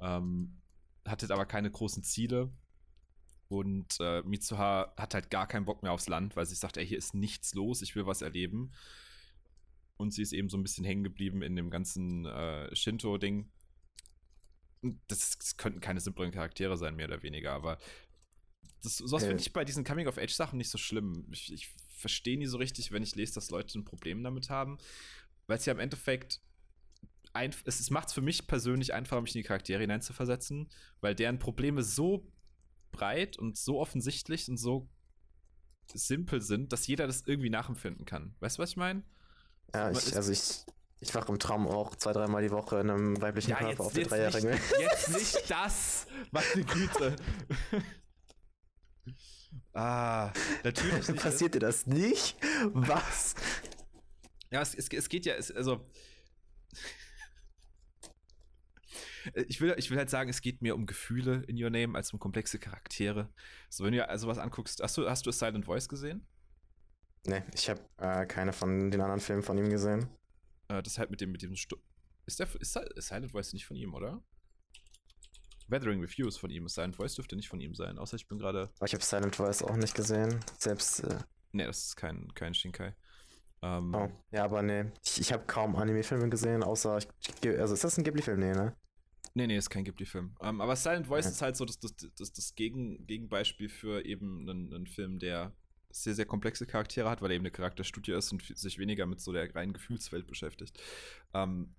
Ähm, 0.00 0.60
hat 1.04 1.22
jetzt 1.22 1.30
aber 1.30 1.46
keine 1.46 1.70
großen 1.70 2.02
Ziele. 2.02 2.50
Und 3.48 3.98
äh, 4.00 4.22
Mitsuha 4.22 4.92
hat 4.96 5.14
halt 5.14 5.30
gar 5.30 5.46
keinen 5.46 5.64
Bock 5.64 5.82
mehr 5.82 5.92
aufs 5.92 6.08
Land, 6.08 6.36
weil 6.36 6.46
sie 6.46 6.56
sagt, 6.56 6.76
ey, 6.76 6.86
hier 6.86 6.98
ist 6.98 7.14
nichts 7.14 7.54
los, 7.54 7.80
ich 7.80 7.94
will 7.94 8.06
was 8.06 8.22
erleben. 8.22 8.72
Und 9.96 10.12
sie 10.12 10.22
ist 10.22 10.32
eben 10.32 10.48
so 10.48 10.56
ein 10.56 10.62
bisschen 10.62 10.84
hängen 10.84 11.04
geblieben 11.04 11.42
in 11.42 11.56
dem 11.56 11.70
ganzen 11.70 12.26
äh, 12.26 12.74
Shinto-Ding. 12.74 13.50
Das, 15.08 15.38
das, 15.38 15.56
könnten 15.56 15.80
keine 15.80 16.00
simplen 16.00 16.30
Charaktere 16.30 16.76
sein, 16.76 16.96
mehr 16.96 17.06
oder 17.06 17.22
weniger, 17.22 17.52
aber 17.52 17.78
das, 18.82 18.98
sowas 18.98 19.24
äh. 19.24 19.28
finde 19.28 19.40
ich 19.40 19.52
bei 19.52 19.64
diesen 19.64 19.84
Coming-of-Age-Sachen 19.84 20.58
nicht 20.58 20.70
so 20.70 20.78
schlimm. 20.78 21.26
Ich, 21.32 21.52
ich 21.52 21.74
verstehe 21.88 22.38
nie 22.38 22.46
so 22.46 22.58
richtig, 22.58 22.92
wenn 22.92 23.02
ich 23.02 23.16
lese, 23.16 23.34
dass 23.34 23.50
Leute 23.50 23.78
ein 23.78 23.84
Problem 23.84 24.22
damit 24.22 24.50
haben, 24.50 24.78
weil 25.46 25.58
es 25.58 25.66
ja 25.66 25.72
im 25.72 25.80
Endeffekt 25.80 26.40
ein, 27.32 27.54
es, 27.64 27.80
es 27.80 27.90
macht 27.90 28.08
es 28.08 28.14
für 28.14 28.22
mich 28.22 28.46
persönlich 28.46 28.94
einfacher, 28.94 29.20
mich 29.20 29.34
in 29.34 29.42
die 29.42 29.48
Charaktere 29.48 29.80
hineinzuversetzen, 29.80 30.68
weil 31.00 31.14
deren 31.14 31.38
Probleme 31.38 31.82
so 31.82 32.30
breit 32.92 33.38
und 33.38 33.56
so 33.56 33.80
offensichtlich 33.80 34.48
und 34.48 34.56
so 34.56 34.88
simpel 35.92 36.40
sind, 36.40 36.72
dass 36.72 36.86
jeder 36.86 37.06
das 37.06 37.22
irgendwie 37.26 37.50
nachempfinden 37.50 38.04
kann. 38.04 38.34
Weißt 38.40 38.58
du, 38.58 38.62
was 38.62 38.70
ich 38.70 38.76
meine? 38.76 39.02
Ja, 39.74 39.90
ich, 39.90 40.16
also 40.16 40.32
ich, 40.32 40.64
ich 41.00 41.14
wache 41.14 41.30
im 41.30 41.38
Traum 41.38 41.66
auch 41.66 41.94
zwei, 41.96 42.12
dreimal 42.12 42.42
die 42.42 42.50
Woche 42.50 42.80
in 42.80 42.90
einem 42.90 43.20
weiblichen 43.20 43.50
ja, 43.50 43.58
Körper 43.58 43.84
auf 43.84 43.92
der 43.92 44.06
Dreijährigen. 44.06 44.58
Jetzt 44.78 45.08
nicht 45.12 45.50
das! 45.50 46.06
Meine 46.30 46.64
Güte! 46.64 47.16
Ah, 49.72 50.32
natürlich. 50.64 51.06
Nicht. 51.06 51.22
Passiert 51.22 51.54
dir 51.54 51.60
das 51.60 51.86
nicht? 51.86 52.36
Was? 52.72 53.34
Ja, 54.50 54.62
es, 54.62 54.74
es, 54.74 54.88
es 54.88 55.08
geht 55.08 55.26
ja, 55.26 55.34
es, 55.34 55.50
also. 55.50 55.86
ich 59.34 59.60
will, 59.60 59.74
ich 59.76 59.90
will 59.90 59.98
halt 59.98 60.08
sagen, 60.08 60.30
es 60.30 60.40
geht 60.40 60.62
mir 60.62 60.74
um 60.74 60.86
Gefühle 60.86 61.42
in 61.46 61.62
Your 61.62 61.68
Name 61.68 61.94
als 61.94 62.12
um 62.12 62.18
komplexe 62.18 62.58
Charaktere. 62.58 63.28
So, 63.68 63.84
wenn 63.84 63.92
du 63.92 64.08
also 64.08 64.28
was 64.28 64.38
anguckst, 64.38 64.82
hast 64.82 64.96
du, 64.96 65.08
hast 65.08 65.26
du 65.26 65.30
Silent 65.30 65.66
Voice 65.66 65.88
gesehen? 65.88 66.26
Nee, 67.26 67.42
ich 67.54 67.68
habe 67.68 67.80
äh, 67.98 68.26
keine 68.26 68.52
von 68.52 68.90
den 68.90 69.00
anderen 69.00 69.20
Filmen 69.20 69.42
von 69.42 69.58
ihm 69.58 69.68
gesehen. 69.68 70.08
Äh, 70.68 70.82
das 70.82 70.98
halt 70.98 71.10
mit 71.10 71.20
dem, 71.20 71.32
mit 71.32 71.42
dem 71.42 71.54
Stu 71.56 71.76
ist, 72.26 72.40
der, 72.40 72.48
ist 72.60 72.78
Silent 72.96 73.30
Voice 73.30 73.52
nicht 73.52 73.66
von 73.66 73.76
ihm, 73.76 73.94
oder? 73.94 74.22
Weathering 75.68 76.00
Reviews 76.00 76.36
von 76.36 76.50
ihm. 76.50 76.68
Silent 76.68 76.96
Voice 76.96 77.14
dürfte 77.14 77.36
nicht 77.36 77.48
von 77.48 77.60
ihm 77.60 77.74
sein, 77.74 77.98
außer 77.98 78.16
ich 78.16 78.28
bin 78.28 78.38
gerade. 78.38 78.70
Ich 78.84 78.92
habe 78.92 79.02
Silent 79.02 79.36
Voice 79.36 79.62
auch 79.62 79.76
nicht 79.76 79.94
gesehen. 79.94 80.40
Selbst. 80.58 81.00
Äh 81.00 81.18
nee, 81.52 81.64
das 81.64 81.86
ist 81.86 81.96
kein, 81.96 82.32
kein 82.34 82.54
Shinkai. 82.54 82.94
Ähm, 83.62 83.94
oh, 83.94 84.10
ja, 84.30 84.44
aber 84.44 84.62
nee. 84.62 84.84
Ich, 85.04 85.20
ich 85.20 85.32
habe 85.32 85.44
kaum 85.46 85.76
Anime-Filme 85.76 86.28
gesehen, 86.28 86.62
außer. 86.62 86.98
Ich, 86.98 87.58
also 87.58 87.74
ist 87.74 87.84
das 87.84 87.96
ein 87.96 88.04
Ghibli-Film? 88.04 88.38
Nee, 88.38 88.52
ne? 88.52 88.76
Nee, 89.34 89.46
nee, 89.46 89.56
ist 89.56 89.70
kein 89.70 89.84
Ghibli-Film. 89.84 90.36
Ähm, 90.40 90.60
aber 90.60 90.76
Silent 90.76 91.06
Voice 91.06 91.24
ja. 91.24 91.30
ist 91.30 91.42
halt 91.42 91.56
so 91.56 91.64
das, 91.64 91.78
das, 91.78 91.94
das, 91.96 92.32
das 92.32 92.54
Gegen, 92.54 93.06
Gegenbeispiel 93.06 93.68
für 93.68 94.04
eben 94.04 94.48
einen, 94.48 94.72
einen 94.72 94.86
Film, 94.86 95.18
der 95.18 95.52
sehr, 96.02 96.14
sehr 96.14 96.26
komplexe 96.26 96.66
Charaktere 96.66 97.08
hat, 97.08 97.22
weil 97.22 97.30
er 97.30 97.36
eben 97.36 97.42
eine 97.42 97.50
Charakterstudie 97.50 98.12
ist 98.12 98.32
und 98.32 98.42
sich 98.42 98.78
weniger 98.78 99.06
mit 99.06 99.20
so 99.20 99.32
der 99.32 99.54
reinen 99.54 99.72
Gefühlswelt 99.72 100.26
beschäftigt. 100.26 100.80
Ähm, 101.34 101.74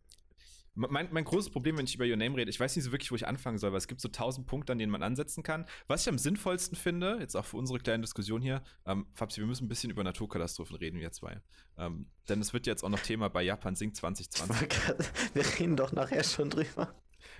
mein, 0.77 1.07
mein 1.11 1.23
großes 1.23 1.49
Problem, 1.49 1.77
wenn 1.77 1.85
ich 1.85 1.95
über 1.95 2.05
Your 2.05 2.17
Name 2.17 2.37
rede, 2.37 2.51
ich 2.51 2.59
weiß 2.59 2.75
nicht 2.75 2.85
so 2.85 2.91
wirklich, 2.91 3.11
wo 3.11 3.15
ich 3.15 3.25
anfangen 3.25 3.57
soll, 3.57 3.71
weil 3.71 3.79
es 3.79 3.87
gibt 3.87 3.99
so 3.99 4.09
tausend 4.09 4.45
Punkte, 4.45 4.73
an 4.73 4.77
denen 4.77 4.91
man 4.91 5.01
ansetzen 5.01 5.41
kann. 5.41 5.65
Was 5.87 6.03
ich 6.03 6.09
am 6.09 6.19
sinnvollsten 6.19 6.77
finde, 6.77 7.17
jetzt 7.19 7.35
auch 7.35 7.45
für 7.45 7.57
unsere 7.57 7.79
kleine 7.79 8.01
Diskussion 8.01 8.41
hier, 8.41 8.61
ähm, 8.85 9.07
Fabsi, 9.13 9.41
wir 9.41 9.47
müssen 9.47 9.65
ein 9.65 9.69
bisschen 9.69 9.89
über 9.89 10.03
Naturkatastrophen 10.03 10.75
reden, 10.75 10.99
wir 10.99 11.11
zwei. 11.11 11.41
Ähm, 11.77 12.11
denn 12.29 12.39
es 12.41 12.53
wird 12.53 12.67
jetzt 12.67 12.83
auch 12.83 12.89
noch 12.89 12.99
Thema 12.99 13.27
bei 13.29 13.41
Japan 13.41 13.75
Sing 13.75 13.93
2020. 13.93 14.69
Wir 15.33 15.59
reden 15.59 15.75
doch 15.75 15.91
nachher 15.91 16.23
schon 16.23 16.51
drüber. 16.51 16.93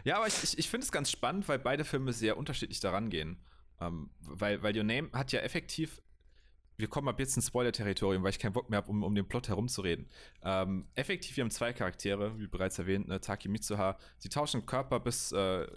Ja, 0.03 0.17
aber 0.17 0.27
ich, 0.27 0.43
ich, 0.43 0.57
ich 0.57 0.69
finde 0.69 0.86
es 0.86 0.91
ganz 0.91 1.12
spannend, 1.12 1.48
weil 1.48 1.60
beide 1.60 1.86
Filme 1.86 2.13
sehr 2.13 2.38
unterschiedlich 2.38 2.79
daran 2.79 3.10
gehen. 3.10 3.39
Ähm, 3.79 4.10
weil, 4.19 4.63
weil 4.63 4.75
Your 4.75 4.84
Name 4.84 5.12
hat 5.13 5.31
ja 5.31 5.41
effektiv 5.41 6.01
wir 6.77 6.88
kommen 6.88 7.07
ab 7.07 7.19
jetzt 7.19 7.36
ins 7.36 7.48
Spoiler-Territorium, 7.48 8.24
weil 8.24 8.29
ich 8.29 8.39
keinen 8.39 8.53
Bock 8.53 8.69
mehr 8.69 8.77
habe, 8.77 8.89
um, 8.89 9.03
um 9.03 9.15
den 9.15 9.27
Plot 9.27 9.50
herumzureden. 9.50 10.07
Ähm, 10.43 10.88
effektiv, 10.93 11.36
wir 11.36 11.43
haben 11.43 11.51
zwei 11.51 11.74
Charaktere, 11.74 12.39
wie 12.39 12.48
bereits 12.48 12.77
erwähnt, 12.77 13.07
ne, 13.07 13.19
Taki 13.19 13.50
Mitsuha. 13.50 13.98
Sie 14.19 14.29
tauschen 14.29 14.65
Körper, 14.65 15.00
bis 15.00 15.31
äh, 15.31 15.67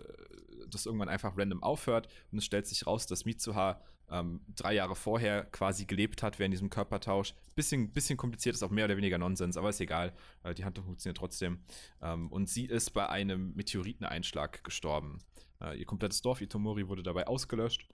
das 0.68 0.86
irgendwann 0.86 1.08
einfach 1.08 1.36
random 1.36 1.62
aufhört. 1.62 2.08
Und 2.30 2.38
es 2.38 2.44
stellt 2.44 2.66
sich 2.66 2.86
raus, 2.86 3.06
dass 3.06 3.24
Mitsuha 3.24 3.80
ähm, 4.10 4.40
drei 4.56 4.74
Jahre 4.74 4.94
vorher 4.94 5.44
quasi 5.44 5.86
gelebt 5.86 6.22
hat 6.22 6.38
während 6.38 6.52
diesem 6.52 6.68
Körpertausch. 6.68 7.34
Bisschen, 7.54 7.92
bisschen 7.92 8.16
kompliziert, 8.16 8.54
ist 8.54 8.62
auch 8.62 8.70
mehr 8.70 8.84
oder 8.84 8.96
weniger 8.96 9.18
Nonsens, 9.18 9.56
aber 9.56 9.70
ist 9.70 9.80
egal. 9.80 10.12
Äh, 10.42 10.54
die 10.54 10.64
Handlung 10.64 10.84
funktioniert 10.84 11.16
trotzdem. 11.16 11.60
Ähm, 12.02 12.30
und 12.30 12.48
sie 12.48 12.66
ist 12.66 12.90
bei 12.90 13.08
einem 13.08 13.54
Meteoriteneinschlag 13.54 14.64
gestorben. 14.64 15.18
Äh, 15.62 15.78
ihr 15.78 15.86
komplettes 15.86 16.20
Dorf 16.20 16.42
Itomori 16.42 16.88
wurde 16.88 17.02
dabei 17.02 17.26
ausgelöscht. 17.26 17.88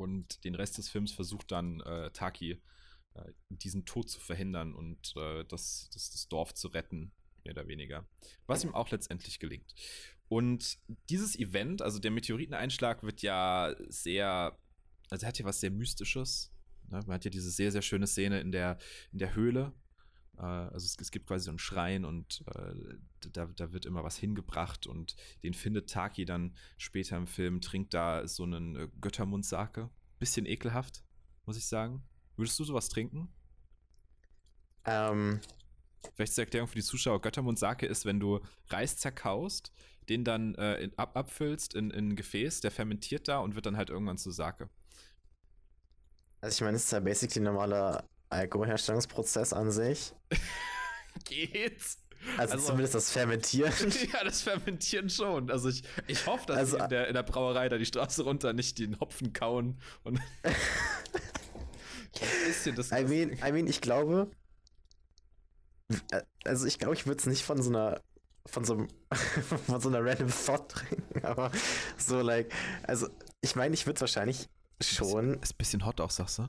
Und 0.00 0.44
den 0.44 0.54
Rest 0.54 0.78
des 0.78 0.88
Films 0.88 1.12
versucht 1.12 1.52
dann 1.52 1.80
äh, 1.80 2.10
Taki 2.12 2.52
äh, 3.12 3.32
diesen 3.50 3.84
Tod 3.84 4.08
zu 4.08 4.18
verhindern 4.18 4.74
und 4.74 5.12
äh, 5.14 5.44
das, 5.44 5.90
das, 5.92 6.10
das 6.10 6.26
Dorf 6.26 6.54
zu 6.54 6.68
retten, 6.68 7.12
mehr 7.44 7.52
oder 7.52 7.68
weniger. 7.68 8.08
Was 8.46 8.64
ihm 8.64 8.74
auch 8.74 8.90
letztendlich 8.90 9.38
gelingt. 9.40 9.74
Und 10.28 10.78
dieses 11.10 11.38
Event, 11.38 11.82
also 11.82 11.98
der 11.98 12.12
Meteoriteneinschlag, 12.12 13.02
wird 13.02 13.20
ja 13.20 13.76
sehr, 13.88 14.58
also 15.10 15.26
er 15.26 15.28
hat 15.28 15.38
ja 15.38 15.44
was 15.44 15.60
sehr 15.60 15.70
Mystisches. 15.70 16.50
Ne? 16.88 17.00
Man 17.06 17.16
hat 17.16 17.26
ja 17.26 17.30
diese 17.30 17.50
sehr, 17.50 17.70
sehr 17.70 17.82
schöne 17.82 18.06
Szene 18.06 18.40
in 18.40 18.52
der, 18.52 18.78
in 19.12 19.18
der 19.18 19.34
Höhle, 19.34 19.74
also 20.40 20.86
es, 20.86 20.96
es, 21.00 21.10
gibt 21.10 21.26
quasi 21.26 21.44
so 21.44 21.50
einen 21.50 21.58
Schrein 21.58 22.04
und 22.04 22.42
äh, 22.54 22.74
da, 23.32 23.46
da, 23.46 23.72
wird 23.72 23.84
immer 23.84 24.04
was 24.04 24.16
hingebracht 24.16 24.86
und 24.86 25.14
den 25.42 25.52
findet 25.52 25.90
Taki 25.90 26.24
dann 26.24 26.54
später 26.78 27.16
im 27.16 27.26
Film, 27.26 27.60
trinkt 27.60 27.92
da 27.92 28.26
so 28.26 28.44
einen 28.44 28.76
äh, 28.76 28.88
Göttermundsake. 29.00 29.90
Bisschen 30.18 30.46
ekelhaft, 30.46 31.02
muss 31.46 31.56
ich 31.56 31.66
sagen. 31.66 32.02
Würdest 32.36 32.58
du 32.58 32.64
sowas 32.64 32.88
trinken? 32.88 33.28
Ähm, 34.84 35.40
Vielleicht 36.14 36.34
zur 36.34 36.44
Erklärung 36.44 36.68
für 36.68 36.74
die 36.76 36.82
Zuschauer: 36.82 37.20
Göttermund 37.20 37.58
Sake 37.58 37.86
ist, 37.86 38.04
wenn 38.04 38.20
du 38.20 38.40
Reis 38.68 38.96
zerkaust, 38.96 39.72
den 40.08 40.24
dann 40.24 40.54
äh, 40.54 40.80
in, 40.80 40.98
ab, 40.98 41.16
abfüllst 41.16 41.74
in, 41.74 41.90
in 41.90 42.08
ein 42.08 42.16
Gefäß, 42.16 42.60
der 42.60 42.70
fermentiert 42.70 43.28
da 43.28 43.38
und 43.38 43.54
wird 43.54 43.66
dann 43.66 43.76
halt 43.76 43.90
irgendwann 43.90 44.18
zu 44.18 44.30
Sake. 44.30 44.68
also 46.40 46.54
ich 46.54 46.60
meine, 46.62 46.76
es 46.76 46.84
ist 46.84 46.92
ja 46.92 47.00
basically 47.00 47.44
normaler 47.44 48.08
Alkoholherstellungsprozess 48.30 49.52
an 49.52 49.70
sich. 49.70 50.12
Geht's? 51.24 51.98
Also, 52.36 52.52
Also- 52.54 52.66
zumindest 52.68 52.94
das 52.94 53.10
Fermentieren. 53.10 53.72
ja, 54.12 54.24
das 54.24 54.42
Fermentieren 54.42 55.08
schon. 55.10 55.50
Also 55.50 55.68
ich, 55.68 55.82
ich 56.06 56.26
hoffe, 56.26 56.46
dass 56.46 56.56
Also- 56.58 56.78
in 56.78 56.88
der, 56.88 57.08
in 57.08 57.14
der 57.14 57.22
Brauerei 57.22 57.68
da 57.68 57.78
die 57.78 57.86
Straße 57.86 58.22
runter 58.24 58.52
nicht 58.52 58.78
den 58.78 58.98
Hopfen 59.00 59.32
kauen 59.32 59.80
und 60.04 60.20
ein 60.44 60.54
bisschen 62.46 62.74
das. 62.76 62.90
I 62.92 63.04
mean, 63.04 63.32
I 63.46 63.52
mean, 63.52 63.66
ich 63.66 63.80
glaube, 63.80 64.30
äh, 66.10 66.22
also 66.44 66.66
ich 66.66 66.78
glaube, 66.78 66.94
ich 66.94 67.06
würde 67.06 67.18
es 67.20 67.26
nicht 67.26 67.42
von 67.44 67.62
so 67.62 67.70
einer, 67.70 68.00
von 68.46 68.64
so, 68.64 68.74
einem- 68.74 68.88
von 69.66 69.80
so 69.80 69.88
einer 69.88 70.04
random 70.04 70.28
Thought 70.30 70.68
trinken, 70.70 71.24
aber 71.24 71.50
so 71.96 72.20
like, 72.20 72.52
also 72.82 73.08
ich 73.40 73.56
meine, 73.56 73.74
ich 73.74 73.86
würde 73.86 73.96
es 73.96 74.00
wahrscheinlich 74.02 74.48
schon, 74.82 75.40
Ist 75.40 75.54
ein 75.54 75.56
bisschen 75.58 75.86
hot 75.86 76.00
auch, 76.00 76.10
sagst 76.10 76.38
du? 76.38 76.48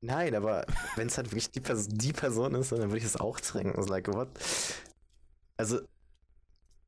Nein, 0.00 0.34
aber 0.34 0.66
wenn 0.96 1.08
es 1.08 1.16
halt 1.16 1.28
wirklich 1.28 1.50
die, 1.50 1.60
Pers 1.60 1.88
die 1.88 2.12
Person 2.12 2.54
ist, 2.54 2.72
dann 2.72 2.80
würde 2.80 2.98
ich 2.98 3.04
es 3.04 3.16
auch 3.16 3.40
trinken. 3.40 3.76
Also 3.76 3.90
like, 3.90 4.08
what? 4.08 4.28
Also, 5.56 5.80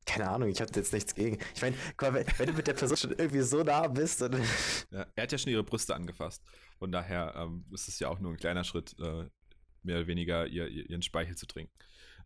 keine 0.05 0.29
Ahnung, 0.29 0.49
ich 0.49 0.61
habe 0.61 0.71
jetzt 0.75 0.93
nichts 0.93 1.13
gegen. 1.15 1.37
Ich 1.55 1.61
meine, 1.61 1.75
wenn, 1.99 2.25
wenn 2.37 2.47
du 2.47 2.53
mit 2.53 2.67
der 2.67 2.73
Person 2.73 2.97
schon 2.97 3.11
irgendwie 3.11 3.41
so 3.41 3.63
nah 3.63 3.87
bist, 3.87 4.21
dann 4.21 4.33
Ja, 4.91 5.05
er 5.15 5.23
hat 5.23 5.31
ja 5.31 5.37
schon 5.37 5.51
ihre 5.51 5.63
Brüste 5.63 5.95
angefasst. 5.95 6.41
Von 6.79 6.91
daher 6.91 7.33
ähm, 7.37 7.65
ist 7.71 7.87
es 7.87 7.99
ja 7.99 8.09
auch 8.09 8.19
nur 8.19 8.31
ein 8.31 8.37
kleiner 8.37 8.63
Schritt, 8.63 8.95
äh, 8.99 9.25
mehr 9.83 9.97
oder 9.97 10.07
weniger 10.07 10.47
ihr, 10.47 10.67
ihren 10.67 11.01
Speichel 11.01 11.35
zu 11.35 11.45
trinken. 11.45 11.73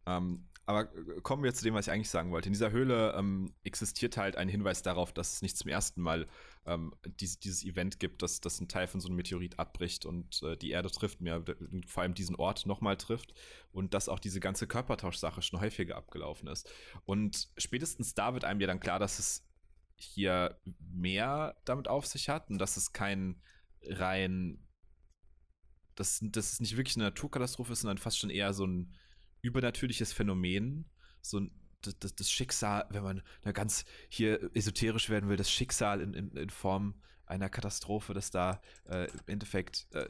Ähm, 0.05 0.47
aber 0.65 0.93
äh, 0.95 1.21
kommen 1.21 1.43
wir 1.43 1.53
zu 1.53 1.63
dem, 1.63 1.73
was 1.73 1.87
ich 1.87 1.93
eigentlich 1.93 2.09
sagen 2.09 2.31
wollte. 2.31 2.49
In 2.49 2.53
dieser 2.53 2.71
Höhle 2.71 3.13
ähm, 3.17 3.53
existiert 3.63 4.17
halt 4.17 4.35
ein 4.35 4.49
Hinweis 4.49 4.81
darauf, 4.81 5.13
dass 5.13 5.33
es 5.33 5.41
nicht 5.41 5.57
zum 5.57 5.69
ersten 5.69 6.01
Mal 6.01 6.27
ähm, 6.65 6.93
dies, 7.05 7.39
dieses 7.39 7.63
Event 7.63 7.99
gibt, 7.99 8.21
dass, 8.21 8.41
dass 8.41 8.59
ein 8.59 8.67
Teil 8.67 8.87
von 8.87 8.99
so 8.99 9.07
einem 9.07 9.17
Meteorit 9.17 9.59
abbricht 9.59 10.05
und 10.05 10.41
äh, 10.43 10.57
die 10.57 10.71
Erde 10.71 10.89
trifft, 10.89 11.21
mehr, 11.21 11.43
vor 11.87 12.03
allem 12.03 12.15
diesen 12.15 12.35
Ort 12.35 12.65
nochmal 12.65 12.97
trifft 12.97 13.33
und 13.71 13.93
dass 13.93 14.09
auch 14.09 14.19
diese 14.19 14.39
ganze 14.39 14.67
Körpertauschsache 14.67 15.41
schon 15.41 15.61
häufiger 15.61 15.97
abgelaufen 15.97 16.47
ist. 16.47 16.69
Und 17.05 17.49
spätestens 17.57 18.15
da 18.15 18.33
wird 18.33 18.45
einem 18.45 18.59
ja 18.59 18.67
dann 18.67 18.79
klar, 18.79 18.99
dass 18.99 19.19
es 19.19 19.47
hier 19.97 20.59
mehr 20.79 21.55
damit 21.65 21.87
auf 21.87 22.05
sich 22.05 22.27
hat 22.27 22.49
und 22.49 22.57
dass 22.57 22.75
es 22.75 22.91
kein 22.91 23.41
rein, 23.83 24.59
dass, 25.93 26.19
dass 26.21 26.53
es 26.53 26.59
nicht 26.59 26.75
wirklich 26.75 26.97
eine 26.97 27.05
Naturkatastrophe 27.05 27.73
ist, 27.73 27.81
sondern 27.81 27.97
fast 27.97 28.19
schon 28.19 28.29
eher 28.29 28.53
so 28.53 28.65
ein 28.65 28.93
übernatürliches 29.45 30.13
Phänomen, 30.13 30.85
so 31.21 31.39
ein 31.39 31.51
das, 31.99 32.15
das, 32.15 32.31
Schicksal, 32.31 32.87
wenn 32.89 33.03
man 33.03 33.21
da 33.43 33.51
ganz 33.51 33.85
hier 34.09 34.49
esoterisch 34.55 35.09
werden 35.09 35.29
will, 35.29 35.37
das 35.37 35.51
Schicksal 35.51 36.01
in, 36.01 36.13
in, 36.15 36.31
in 36.31 36.49
Form 36.49 36.95
einer 37.25 37.49
Katastrophe, 37.49 38.13
das 38.13 38.31
da 38.31 38.61
äh, 38.85 39.05
im 39.05 39.19
Endeffekt 39.27 39.87
äh, 39.91 40.07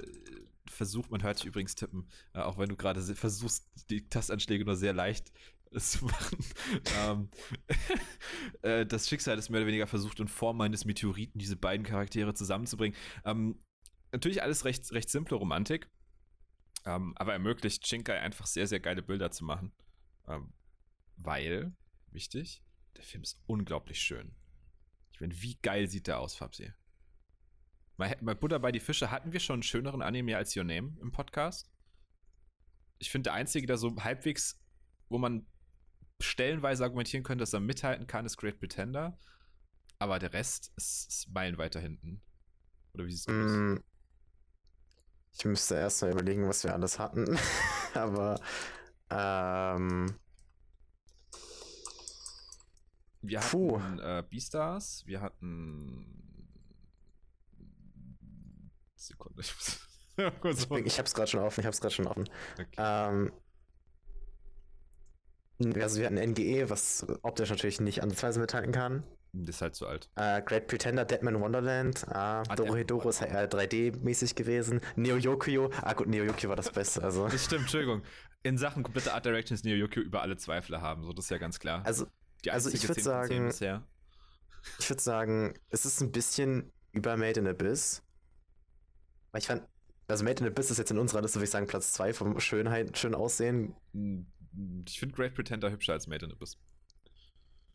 versucht, 0.67 1.11
man 1.11 1.23
hört 1.23 1.37
sich 1.37 1.47
übrigens 1.47 1.75
tippen, 1.75 2.07
äh, 2.33 2.39
auch 2.39 2.57
wenn 2.57 2.69
du 2.69 2.75
gerade 2.75 3.01
versuchst, 3.01 3.67
die 3.89 4.07
Tastanschläge 4.07 4.65
nur 4.65 4.75
sehr 4.75 4.93
leicht 4.93 5.31
zu 5.77 6.05
machen. 6.05 6.37
ähm, 6.99 7.29
äh, 8.61 8.85
das 8.85 9.07
Schicksal 9.07 9.37
ist 9.37 9.49
mehr 9.49 9.61
oder 9.61 9.67
weniger 9.67 9.87
versucht, 9.87 10.19
in 10.19 10.27
Form 10.27 10.61
eines 10.61 10.85
Meteoriten 10.85 11.39
diese 11.39 11.55
beiden 11.55 11.85
Charaktere 11.85 12.33
zusammenzubringen. 12.33 12.97
Ähm, 13.23 13.59
natürlich 14.11 14.41
alles 14.43 14.65
recht, 14.65 14.91
recht 14.91 15.09
simple 15.09 15.37
Romantik, 15.37 15.89
ähm, 16.85 17.13
aber 17.17 17.33
ermöglicht 17.33 17.85
Shinkai 17.87 18.19
einfach 18.19 18.45
sehr, 18.45 18.67
sehr 18.67 18.79
geile 18.79 19.01
Bilder 19.01 19.31
zu 19.31 19.43
machen. 19.43 19.71
Ähm, 20.27 20.53
weil, 21.17 21.75
wichtig, 22.11 22.63
der 22.95 23.03
Film 23.03 23.23
ist 23.23 23.41
unglaublich 23.47 23.99
schön. 23.99 24.35
Ich 25.11 25.21
meine, 25.21 25.41
wie 25.41 25.55
geil 25.61 25.87
sieht 25.87 26.07
der 26.07 26.19
aus, 26.19 26.35
Fabsi? 26.35 26.73
Bei, 27.97 28.13
Buddha 28.15 28.57
bei 28.57 28.71
die 28.71 28.79
Fische 28.79 29.09
hatten 29.09 29.31
wir 29.31 29.39
schon 29.39 29.55
einen 29.55 29.63
schöneren 29.63 30.01
Anime 30.01 30.35
als 30.35 30.55
Your 30.55 30.65
Name 30.65 30.97
im 30.99 31.11
Podcast. 31.11 31.71
Ich 32.97 33.09
finde, 33.09 33.29
der 33.29 33.33
einzige, 33.33 33.67
der 33.67 33.77
so 33.77 33.95
halbwegs, 34.03 34.59
wo 35.07 35.17
man 35.17 35.47
stellenweise 36.21 36.83
argumentieren 36.83 37.23
könnte, 37.23 37.43
dass 37.43 37.53
er 37.53 37.61
mithalten 37.61 38.07
kann, 38.07 38.25
ist 38.25 38.37
Great 38.37 38.59
Pretender. 38.59 39.17
Aber 39.97 40.19
der 40.19 40.33
Rest 40.33 40.73
ist, 40.75 41.07
ist 41.09 41.33
meilenweit 41.33 41.75
da 41.75 41.79
hinten. 41.79 42.21
Oder 42.93 43.05
wie 43.05 43.11
siehst 43.11 43.29
du 43.29 43.75
das? 43.75 43.83
Ich 45.37 45.45
müsste 45.45 45.75
erst 45.75 46.01
mal 46.01 46.11
überlegen, 46.11 46.47
was 46.47 46.63
wir 46.63 46.73
alles 46.73 46.97
hatten. 46.99 47.37
Aber 47.93 48.39
ähm, 49.09 50.15
Wir 53.21 53.41
hatten 53.41 53.99
äh, 53.99 54.23
Beastars, 54.29 55.03
wir 55.07 55.21
hatten. 55.21 56.05
Sekunde, 58.95 59.41
ich 59.41 59.53
muss. 59.55 59.79
Ich, 60.17 60.69
bin- 60.69 60.85
ich 60.85 60.97
hab's 60.97 61.13
gerade 61.13 61.27
schon 61.29 61.41
offen, 61.41 61.59
ich 61.59 61.65
hab's 61.67 61.81
gerade 61.81 61.93
schon 61.93 62.07
offen. 62.07 62.29
okay. 62.53 62.67
Ähm, 62.77 63.33
also 65.75 65.99
wir 65.99 66.05
hatten 66.05 66.17
NGE, 66.17 66.69
was 66.69 67.05
optisch 67.21 67.49
natürlich 67.49 67.81
nicht 67.81 68.01
ansatzweise 68.03 68.39
mithalten 68.39 68.71
kann. 68.71 69.03
Das 69.43 69.55
ist 69.57 69.61
halt 69.61 69.75
zu 69.75 69.85
alt. 69.87 70.09
Äh, 70.15 70.41
Great 70.43 70.67
Pretender, 70.67 71.03
Deadman 71.03 71.39
Wonderland, 71.41 72.03
äh, 72.03 72.07
Deadman 72.13 72.55
Dorohedoro 72.55 73.09
ist 73.09 73.21
eher 73.21 73.49
3D-mäßig 73.49 74.35
gewesen. 74.35 74.79
Neo 74.95 75.17
Yokio, 75.17 75.69
ah 75.81 75.93
gut, 75.93 76.07
Neo 76.07 76.23
Yokio 76.23 76.49
war 76.49 76.55
das 76.55 76.71
Beste. 76.71 77.03
Also, 77.03 77.27
Das 77.27 77.43
stimmt, 77.45 77.63
Entschuldigung. 77.63 78.01
In 78.43 78.57
Sachen 78.57 78.83
komplette 78.83 79.13
Art 79.13 79.25
Direction 79.25 79.55
ist 79.55 79.65
Neo 79.65 79.75
Yokio 79.75 80.01
über 80.03 80.21
alle 80.21 80.37
Zweifel 80.37 80.79
haben, 80.81 81.03
so 81.03 81.11
das 81.13 81.25
ist 81.25 81.31
ja 81.31 81.37
ganz 81.37 81.59
klar. 81.59 81.81
also 81.85 82.05
Die 82.45 82.51
also 82.51 82.69
ich 82.69 82.75
einzige 82.75 82.89
würd 82.89 83.27
10 83.29 83.41
von 83.41 83.51
10 83.51 83.51
sagen- 83.51 83.83
ich 84.79 84.89
würde 84.89 85.01
sagen, 85.01 85.53
es 85.69 85.85
ist 85.85 86.01
ein 86.01 86.11
bisschen 86.11 86.71
über 86.91 87.17
Made 87.17 87.39
in 87.39 87.47
Abyss. 87.47 88.01
Weil 89.31 89.39
ich 89.41 89.47
fand, 89.47 89.63
also 90.07 90.23
Made 90.23 90.43
in 90.43 90.49
Abyss 90.49 90.71
ist 90.71 90.77
jetzt 90.77 90.91
in 90.91 90.97
unserer 90.97 91.21
Liste, 91.21 91.37
würde 91.37 91.43
ich 91.45 91.51
sagen, 91.51 91.67
Platz 91.67 91.91
2 91.93 92.13
vom 92.13 92.39
Schönheit, 92.39 92.97
schön 92.97 93.13
aussehen. 93.15 93.75
Ich 94.87 94.99
finde 94.99 95.13
Great 95.15 95.35
Pretender 95.35 95.69
hübscher 95.71 95.93
als 95.93 96.07
Made 96.07 96.25
in 96.25 96.31
Abyss. 96.31 96.57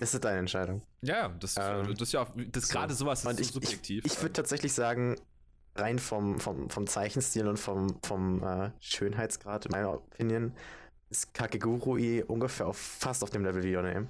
Das 0.00 0.14
ist 0.14 0.24
deine 0.24 0.38
Entscheidung. 0.38 0.82
Ja, 1.02 1.28
das, 1.28 1.56
Ähm, 1.58 1.88
das 1.92 2.00
ist 2.08 2.12
ja 2.12 2.22
auch, 2.22 2.30
das 2.34 2.68
so. 2.68 2.72
gerade 2.72 2.94
sowas 2.94 3.20
ist 3.20 3.24
so 3.24 3.30
ich, 3.32 3.40
ich, 3.40 3.52
subjektiv. 3.52 4.04
ich 4.06 4.20
würde 4.22 4.32
tatsächlich 4.32 4.72
sagen, 4.72 5.16
rein 5.76 5.98
vom, 5.98 6.40
vom, 6.40 6.70
vom 6.70 6.86
Zeichenstil 6.86 7.46
und 7.46 7.58
vom, 7.58 8.00
vom 8.02 8.42
äh, 8.42 8.70
Schönheitsgrad, 8.80 9.66
in 9.66 9.72
meiner 9.72 9.92
Opinion, 9.92 10.54
ist 11.10 11.34
Kakegurui 11.34 12.22
ungefähr 12.22 12.66
auf, 12.66 12.78
fast 12.78 13.22
auf 13.22 13.30
dem 13.30 13.44
Level 13.44 13.62
wie 13.62 13.76
Your 13.76 13.82
Name. 13.82 14.08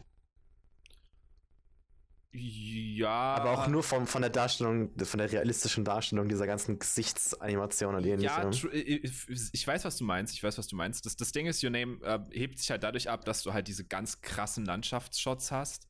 Ja. 2.33 3.09
Aber 3.11 3.51
auch 3.53 3.67
nur 3.67 3.83
vom, 3.83 4.07
von 4.07 4.23
der 4.23 4.31
Darstellung, 4.31 4.91
von 5.03 5.19
der 5.19 5.31
realistischen 5.33 5.85
Darstellung 5.85 6.29
dieser 6.29 6.47
ganzen 6.47 6.79
Gesichtsanimation 6.79 7.95
und 7.95 8.05
Ja, 8.05 8.13
ähnlichem. 8.15 8.51
tru- 8.51 8.71
ich 8.73 9.51
ich 9.53 9.67
weiß, 9.67 9.85
was 9.85 9.97
du 9.97 10.05
meinst. 10.05 10.35
Ich 10.35 10.43
weiß, 10.43 10.57
was 10.59 10.67
du 10.69 10.77
meinst. 10.77 11.07
Das, 11.07 11.17
das 11.17 11.33
Ding 11.33 11.47
ist, 11.47 11.63
Your 11.65 11.71
Name 11.71 11.99
äh, 12.03 12.19
hebt 12.39 12.59
sich 12.59 12.71
halt 12.71 12.83
dadurch 12.83 13.09
ab, 13.11 13.25
dass 13.25 13.43
du 13.43 13.53
halt 13.53 13.69
diese 13.69 13.85
ganz 13.85 14.21
krassen 14.21 14.65
Landschaftsshots 14.65 15.51
hast. 15.51 15.89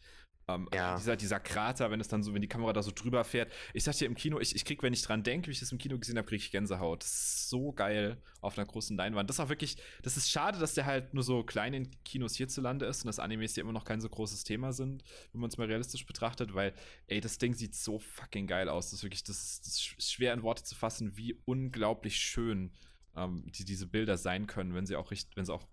Ähm, 0.57 0.69
Ja. 0.75 0.97
dieser, 0.97 1.17
dieser 1.17 1.41
Krater, 1.41 1.91
wenn 1.91 2.01
es 2.01 2.09
dann 2.09 2.23
so, 2.23 2.33
wenn 2.35 2.43
die 2.43 2.49
Kamera 2.49 2.73
da 2.73 2.83
so 2.83 2.91
drüber 2.95 3.25
fährt. 3.25 3.51
Ich 3.75 3.85
sag 3.85 3.97
dir 3.97 4.07
im 4.07 4.15
Kino, 4.15 4.39
ich, 4.41 4.55
ich 4.55 4.65
krieg, 4.65 4.83
wenn 4.83 4.93
ich 4.93 5.03
dran 5.03 5.23
denke, 5.23 5.49
wie 5.49 5.53
ich 5.53 5.61
das 5.61 5.73
im 5.73 5.79
Kino 5.79 5.99
gesehen 5.99 6.17
habe, 6.19 6.27
kriege 6.29 6.43
ich 6.43 6.51
Gänsehaut. 6.51 7.03
Das 7.03 7.11
ist 7.11 7.49
so 7.51 7.73
geil 7.73 8.17
auf 8.41 8.57
einer 8.59 8.67
großen 8.67 8.97
Leinwand. 8.97 9.29
Das 9.29 9.37
ist 9.37 9.41
auch 9.41 9.49
wirklich, 9.49 9.77
das 10.03 10.17
ist 10.17 10.31
schade, 10.31 10.59
dass 10.59 10.75
der 10.75 10.87
halt 10.87 11.15
nur 11.15 11.23
so 11.23 11.43
klein 11.43 11.75
in 11.75 11.91
Kinos 12.05 12.35
hierzulande 12.37 12.87
ist 12.87 13.03
und 13.03 13.07
dass 13.09 13.19
Animes 13.19 13.55
hier 13.55 13.63
immer 13.63 13.73
noch 13.73 13.85
kein 13.85 14.01
so 14.01 14.09
großes 14.09 14.45
Thema 14.45 14.73
sind, 14.73 15.05
wenn 15.33 15.41
man 15.41 15.51
es 15.51 15.59
mal 15.59 15.67
realistisch 15.67 16.07
betrachtet, 16.07 16.55
weil, 16.55 16.73
ey, 17.07 17.21
das 17.21 17.39
Ding 17.39 17.55
sieht 17.55 17.75
so 17.75 17.99
fucking 17.99 18.47
geil 18.47 18.69
aus. 18.69 18.87
Das 18.87 19.01
ist 19.01 19.03
wirklich, 19.03 19.25
das 19.25 19.61
das 19.61 19.75
ist 19.99 20.11
schwer 20.13 20.33
in 20.33 20.43
Worte 20.43 20.63
zu 20.65 20.75
fassen, 20.75 21.17
wie 21.17 21.39
unglaublich 21.45 22.17
schön 22.17 22.73
ähm, 23.17 23.45
die, 23.53 23.65
diese 23.65 23.87
Bilder 23.87 24.17
sein 24.17 24.47
können, 24.47 24.75
wenn 24.75 24.87
sie 24.87 24.97
auch 24.97 25.11
richtig, 25.11 25.37
wenn 25.37 25.45
sie 25.45 25.53
auch 25.53 25.67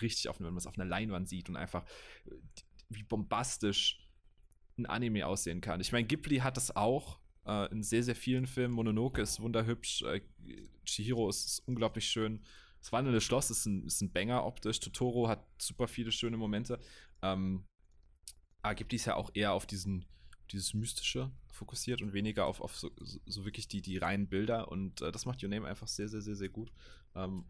richtig 0.00 0.28
auf, 0.28 0.38
wenn 0.38 0.46
man 0.46 0.56
es 0.56 0.66
auf 0.66 0.78
einer 0.78 0.84
Leinwand 0.88 1.28
sieht 1.28 1.48
und 1.48 1.56
einfach 1.56 1.84
äh, 2.26 2.30
wie 2.88 3.02
bombastisch 3.02 3.98
ein 4.78 4.86
Anime 4.86 5.26
aussehen 5.26 5.60
kann. 5.60 5.80
Ich 5.80 5.92
meine, 5.92 6.06
Ghibli 6.06 6.38
hat 6.38 6.56
das 6.56 6.74
auch 6.74 7.18
äh, 7.46 7.70
in 7.72 7.82
sehr, 7.82 8.02
sehr 8.02 8.16
vielen 8.16 8.46
Filmen. 8.46 8.74
Mononoke 8.74 9.20
ist 9.20 9.40
wunderhübsch, 9.40 10.02
äh, 10.02 10.20
Chihiro 10.84 11.28
ist, 11.28 11.46
ist 11.46 11.68
unglaublich 11.68 12.06
schön. 12.08 12.42
Das 12.80 12.90
wandelnde 12.90 13.20
Schloss 13.20 13.50
ist 13.50 13.66
ein, 13.66 13.86
ist 13.86 14.00
ein 14.00 14.12
Banger 14.12 14.44
optisch. 14.44 14.80
Totoro 14.80 15.28
hat 15.28 15.46
super 15.60 15.86
viele 15.86 16.10
schöne 16.10 16.36
Momente. 16.36 16.80
Ähm, 17.22 17.64
aber 18.62 18.74
Ghibli 18.74 18.96
ist 18.96 19.04
ja 19.04 19.14
auch 19.14 19.30
eher 19.34 19.52
auf 19.52 19.66
diesen, 19.66 20.04
dieses 20.50 20.74
Mystische 20.74 21.30
fokussiert 21.52 22.02
und 22.02 22.12
weniger 22.12 22.46
auf, 22.46 22.60
auf 22.60 22.76
so, 22.76 22.90
so, 22.96 23.20
so 23.26 23.44
wirklich 23.44 23.68
die, 23.68 23.82
die 23.82 23.98
reinen 23.98 24.28
Bilder. 24.28 24.68
Und 24.70 25.00
äh, 25.02 25.12
das 25.12 25.26
macht 25.26 25.42
Your 25.42 25.50
Name 25.50 25.66
einfach 25.68 25.88
sehr, 25.88 26.08
sehr, 26.08 26.22
sehr, 26.22 26.34
sehr 26.36 26.48
gut. 26.48 26.72
Ähm, 27.14 27.44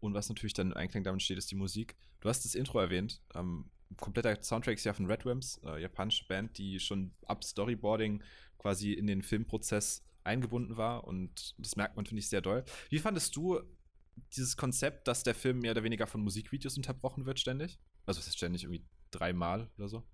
und 0.00 0.14
was 0.14 0.28
natürlich 0.28 0.54
dann 0.54 0.72
im 0.72 0.76
Einklang 0.76 1.04
damit 1.04 1.22
steht, 1.22 1.38
ist 1.38 1.50
die 1.50 1.56
Musik. 1.56 1.96
Du 2.20 2.28
hast 2.28 2.44
das 2.44 2.54
Intro 2.54 2.80
erwähnt. 2.80 3.20
Ähm, 3.34 3.70
kompletter 3.96 4.42
Soundtrack 4.42 4.76
ist 4.76 4.84
ja 4.84 4.92
von 4.92 5.06
Red 5.06 5.24
Wimps, 5.24 5.60
äh, 5.64 5.80
japanische 5.80 6.26
Band, 6.26 6.58
die 6.58 6.78
schon 6.78 7.12
ab 7.26 7.44
Storyboarding 7.44 8.22
quasi 8.58 8.92
in 8.92 9.06
den 9.06 9.22
Filmprozess 9.22 10.04
eingebunden 10.24 10.76
war 10.76 11.04
und 11.04 11.54
das 11.58 11.76
merkt 11.76 11.96
man, 11.96 12.06
finde 12.06 12.20
ich, 12.20 12.28
sehr 12.28 12.40
doll. 12.40 12.64
Wie 12.90 12.98
fandest 12.98 13.34
du 13.34 13.60
dieses 14.36 14.56
Konzept, 14.56 15.08
dass 15.08 15.22
der 15.22 15.34
Film 15.34 15.60
mehr 15.60 15.72
oder 15.72 15.84
weniger 15.84 16.06
von 16.06 16.20
Musikvideos 16.20 16.76
unterbrochen 16.76 17.24
wird 17.24 17.38
ständig? 17.38 17.78
Also, 18.04 18.20
es 18.20 18.26
ist 18.26 18.36
ständig 18.36 18.64
irgendwie 18.64 18.84
dreimal 19.10 19.70
oder 19.78 19.88
so? 19.88 20.06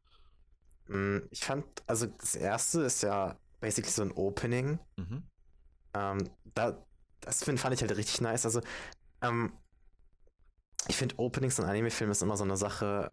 Mm, 0.88 1.18
ich 1.30 1.40
fand, 1.40 1.64
also 1.86 2.06
das 2.06 2.36
erste 2.36 2.82
ist 2.82 3.02
ja 3.02 3.38
basically 3.60 3.90
so 3.90 4.02
ein 4.02 4.12
Opening. 4.12 4.78
Mhm. 4.96 5.22
Ähm, 5.94 6.30
da, 6.54 6.86
das 7.20 7.44
find, 7.44 7.58
fand 7.58 7.74
ich 7.74 7.80
halt 7.80 7.96
richtig 7.96 8.20
nice. 8.20 8.44
Also, 8.44 8.60
ähm, 9.22 9.52
ich 10.86 10.96
finde 10.96 11.18
Openings 11.18 11.58
in 11.58 11.64
Anime-Filmen 11.64 12.12
ist 12.12 12.22
immer 12.22 12.36
so 12.36 12.44
eine 12.44 12.56
Sache, 12.56 13.10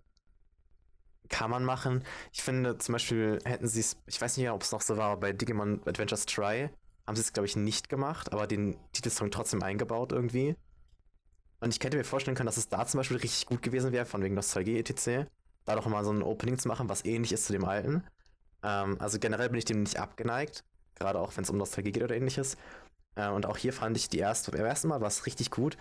kann 1.30 1.50
man 1.50 1.63
machen. 1.63 2.04
Ich 2.32 2.42
finde 2.42 2.78
zum 2.78 2.94
Beispiel 2.94 3.40
hätten 3.46 3.68
sie 3.68 3.80
es, 3.80 3.98
ich 4.06 4.20
weiß 4.20 4.38
nicht, 4.38 4.50
ob 4.50 4.63
es 4.63 4.72
noch 4.72 4.82
so 4.82 4.98
war, 4.98 5.18
bei 5.18 5.34
Digimon 5.34 5.82
Adventures 5.86 6.25
Try 6.25 6.70
haben 7.08 7.16
sie 7.16 7.22
es, 7.22 7.34
glaube 7.34 7.48
ich, 7.48 7.56
nicht 7.56 7.90
gemacht, 7.90 8.32
aber 8.32 8.48
den 8.48 8.78
Titelsong 8.94 9.32
trotzdem 9.32 9.63
eingebaut 9.63 10.12
irgendwie. 10.12 10.56
Und 11.60 11.74
ich 11.74 11.80
könnte 11.80 11.98
mir 11.98 12.04
vorstellen 12.04 12.36
können, 12.36 12.48
dass 12.48 12.58
es 12.58 12.70
da 12.70 12.86
zum 12.86 13.00
Beispiel 13.00 13.18
richtig 13.18 13.46
gut 13.46 13.62
gewesen 13.62 13.92
wäre, 13.92 14.06
von 14.06 14.24
wegen 14.24 14.36
Nostalgie 14.36 14.80
etc. 14.80 15.30
Da 15.66 15.75
doch 15.75 15.86
mal 15.86 16.04
so 16.04 16.12
ein 16.12 16.24
Opening 16.24 16.58
zu 16.58 16.68
machen, 16.68 16.90
was 16.90 17.06
ähnlich 17.06 17.32
ist 17.32 17.46
zu 17.46 17.54
dem 17.54 17.66
alten. 17.66 18.04
Ähm, 18.63 18.98
also 19.00 19.20
generell 19.20 19.50
bin 19.50 19.60
ich 19.60 19.66
dem 19.66 19.84
nicht 19.84 20.00
abgeneigt, 20.00 20.63
gerade 20.96 21.20
auch 21.20 21.36
wenn 21.36 21.44
es 21.44 21.50
um 21.50 21.58
Nostalgie 21.58 21.92
geht 21.92 22.04
oder 22.04 22.16
ähnliches. 22.16 22.58
Äh, 23.16 23.30
und 23.30 23.46
auch 23.46 23.58
hier 23.58 23.74
fand 23.74 23.96
ich 23.98 24.10
die 24.10 24.20
erste, 24.20 24.51
beim 24.51 24.66
ersten 24.66 24.88
Mal 24.88 25.01
war 25.01 25.08
es 25.08 25.25
richtig 25.25 25.51
gut, 25.51 25.78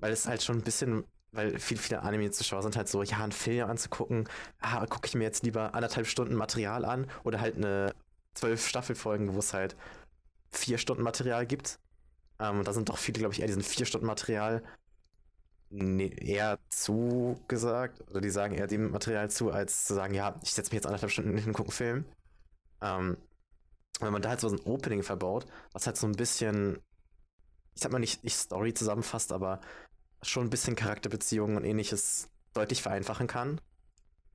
weil 0.00 0.12
es 0.12 0.26
halt 0.26 0.42
schon 0.42 0.58
ein 0.58 0.64
bisschen 0.64 1.04
weil 1.32 1.58
viele, 1.58 1.80
viele 1.80 2.02
Anime-Zuschauer 2.02 2.62
sind 2.62 2.76
halt 2.76 2.88
so, 2.88 3.02
ja, 3.02 3.18
einen 3.18 3.32
Film 3.32 3.68
anzugucken, 3.68 4.28
ah, 4.60 4.86
gucke 4.86 5.06
ich 5.06 5.14
mir 5.14 5.24
jetzt 5.24 5.44
lieber 5.44 5.74
anderthalb 5.74 6.06
Stunden 6.06 6.34
Material 6.34 6.84
an 6.84 7.06
oder 7.24 7.40
halt 7.40 7.56
eine 7.56 7.94
zwölf 8.34 8.66
Staffelfolgen, 8.66 9.34
wo 9.34 9.38
es 9.38 9.52
halt 9.52 9.76
vier 10.50 10.78
Stunden 10.78 11.02
Material 11.02 11.46
gibt. 11.46 11.78
Ähm, 12.40 12.58
und 12.60 12.68
da 12.68 12.72
sind 12.72 12.88
doch 12.88 12.98
viele, 12.98 13.18
glaube 13.20 13.34
ich, 13.34 13.40
eher 13.40 13.46
diesen 13.48 13.62
vier 13.62 13.86
Stunden 13.86 14.06
Material 14.06 14.62
eher 15.70 16.58
zugesagt, 16.70 18.00
oder 18.10 18.20
die 18.20 18.30
sagen 18.30 18.54
eher 18.54 18.66
dem 18.66 18.90
Material 18.90 19.30
zu, 19.30 19.50
als 19.50 19.84
zu 19.84 19.94
sagen, 19.94 20.14
ja, 20.14 20.34
ich 20.42 20.52
setze 20.52 20.70
mich 20.70 20.76
jetzt 20.76 20.86
anderthalb 20.86 21.12
Stunden 21.12 21.36
hin 21.36 21.48
und 21.48 21.52
gucke 21.52 21.68
einen 21.68 21.72
Film. 21.72 22.04
Ähm, 22.80 23.16
wenn 24.00 24.12
man 24.12 24.22
da 24.22 24.30
halt 24.30 24.40
so 24.40 24.48
ein 24.48 24.60
Opening 24.60 25.02
verbaut, 25.02 25.46
was 25.72 25.86
halt 25.86 25.96
so 25.96 26.06
ein 26.06 26.12
bisschen, 26.12 26.78
ich 27.74 27.82
sag 27.82 27.92
mal 27.92 27.98
nicht, 27.98 28.24
nicht 28.24 28.36
Story 28.36 28.74
zusammenfasst, 28.74 29.32
aber 29.32 29.60
schon 30.22 30.46
ein 30.46 30.50
bisschen 30.50 30.76
Charakterbeziehungen 30.76 31.56
und 31.56 31.64
ähnliches 31.64 32.28
deutlich 32.54 32.82
vereinfachen 32.82 33.26
kann. 33.26 33.60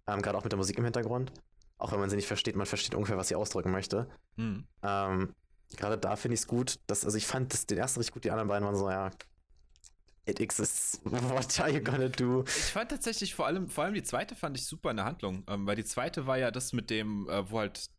Ähm, 0.08 0.22
Gerade 0.22 0.38
auch 0.38 0.44
mit 0.44 0.52
der 0.52 0.58
Musik 0.58 0.78
im 0.78 0.84
Hintergrund. 0.84 1.32
Auch 1.78 1.92
wenn 1.92 2.00
man 2.00 2.10
sie 2.10 2.16
nicht 2.16 2.28
versteht, 2.28 2.56
man 2.56 2.66
versteht 2.66 2.96
ungefähr, 2.96 3.18
was 3.18 3.28
sie 3.28 3.36
ausdrücken 3.36 3.72
möchte. 3.72 4.08
Mhm. 4.38 4.66
Ähm, 4.82 5.36
Gerade 5.76 5.98
da 5.98 6.16
finde 6.16 6.36
ich 6.36 6.42
es 6.42 6.48
gut, 6.48 6.80
dass, 6.88 7.04
also 7.04 7.18
ich 7.18 7.26
fand 7.26 7.54
das, 7.54 7.66
den 7.66 7.78
ersten 7.78 8.00
richtig 8.00 8.14
gut, 8.14 8.24
die 8.24 8.32
anderen 8.32 8.48
beiden 8.48 8.66
waren 8.66 8.76
so, 8.76 8.90
ja, 8.90 9.10
it 10.26 10.40
exists. 10.40 11.02
What 11.04 11.60
are 11.60 11.70
you 11.72 11.82
gonna 11.82 12.10
do? 12.10 12.44
Ich 12.46 12.72
fand 12.72 12.92
tatsächlich 12.92 13.34
vor 13.34 13.48
allem, 13.48 13.68
vor 13.70 13.84
allem 13.84 13.94
die 13.94 14.04
zweite 14.04 14.36
fand 14.36 14.58
ich 14.58 14.66
super 14.66 14.92
in 14.92 14.98
der 14.98 15.06
Handlung, 15.06 15.44
ähm, 15.48 15.66
weil 15.66 15.76
die 15.76 15.84
zweite 15.84 16.28
war 16.28 16.38
ja 16.38 16.52
das 16.52 16.74
mit 16.74 16.90
dem, 16.90 17.28
äh, 17.30 17.50
wo 17.50 17.60
halt, 17.60 17.90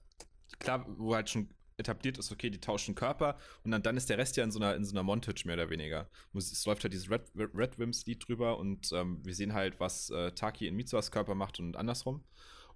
klar, 0.60 0.86
wo 0.88 1.14
halt 1.14 1.30
schon 1.30 1.48
etabliert 1.76 2.18
ist, 2.18 2.30
okay, 2.30 2.50
die 2.50 2.60
tauschen 2.60 2.94
Körper 2.94 3.36
und 3.64 3.70
dann, 3.70 3.82
dann 3.82 3.96
ist 3.96 4.08
der 4.10 4.18
Rest 4.18 4.36
ja 4.36 4.44
in 4.44 4.50
so 4.50 4.58
einer, 4.58 4.74
in 4.74 4.84
so 4.84 4.92
einer 4.92 5.02
Montage 5.02 5.42
mehr 5.46 5.54
oder 5.54 5.70
weniger. 5.70 6.08
Es 6.34 6.64
läuft 6.66 6.84
halt 6.84 6.92
dieses 6.92 7.10
Red, 7.10 7.22
Red 7.34 7.78
Wims 7.78 8.06
Lied 8.06 8.26
drüber 8.26 8.58
und 8.58 8.92
ähm, 8.92 9.20
wir 9.24 9.34
sehen 9.34 9.54
halt, 9.54 9.80
was 9.80 10.10
äh, 10.10 10.32
Taki 10.32 10.66
in 10.66 10.76
Mitsuas 10.76 11.10
Körper 11.10 11.34
macht 11.34 11.58
und 11.58 11.76
andersrum. 11.76 12.24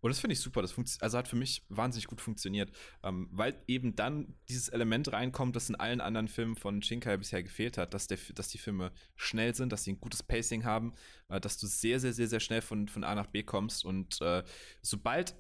Und 0.01 0.11
das 0.11 0.21
finde 0.21 0.35
ich 0.35 0.41
super. 0.41 0.63
Das 0.63 0.75
also 1.01 1.19
hat 1.19 1.29
für 1.29 1.37
mich 1.37 1.65
wahnsinnig 1.69 2.07
gut 2.07 2.21
funktioniert, 2.21 2.71
ähm, 3.03 3.29
weil 3.33 3.61
eben 3.67 3.97
dann 3.97 4.35
dieses 4.49 4.69
Element 4.69 5.13
reinkommt, 5.13 5.57
das 5.57 5.69
in 5.69 5.75
allen 5.75 6.01
anderen 6.01 6.29
Filmen 6.29 6.57
von 6.57 6.83
Shinkai 6.83 7.17
bisher 7.17 7.43
gefehlt 7.43 7.79
hat, 7.79 7.95
dass, 7.95 8.07
der, 8.07 8.19
dass 8.35 8.49
die 8.49 8.59
Filme 8.59 8.93
schnell 9.17 9.55
sind, 9.55 9.73
dass 9.73 9.85
sie 9.85 9.93
ein 9.93 10.01
gutes 10.01 10.23
Pacing 10.23 10.65
haben, 10.65 10.95
äh, 11.29 11.41
dass 11.41 11.59
du 11.59 11.67
sehr, 11.67 12.01
sehr, 12.01 12.13
sehr, 12.13 12.29
sehr 12.29 12.41
schnell 12.41 12.63
von, 12.63 12.89
von 12.89 13.05
A 13.05 13.15
nach 13.15 13.27
B 13.27 13.43
kommst 13.43 13.85
und 13.85 14.21
äh, 14.21 14.45
sobald 14.83 15.35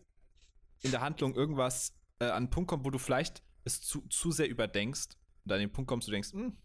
in 0.82 0.90
der 0.90 1.00
Handlung 1.00 1.34
irgendwas 1.34 1.94
äh, 2.20 2.24
an 2.24 2.36
einen 2.36 2.50
Punkt 2.50 2.68
kommt, 2.68 2.84
wo 2.84 2.90
du 2.90 2.98
vielleicht 2.98 3.42
es 3.68 3.80
zu, 3.80 4.00
zu 4.08 4.32
sehr 4.32 4.48
überdenkst 4.48 5.16
und 5.44 5.52
an 5.52 5.60
den 5.60 5.72
Punkt 5.72 5.88
kommst, 5.88 6.08
du 6.08 6.12
denkst, 6.12 6.32
hm, 6.32 6.56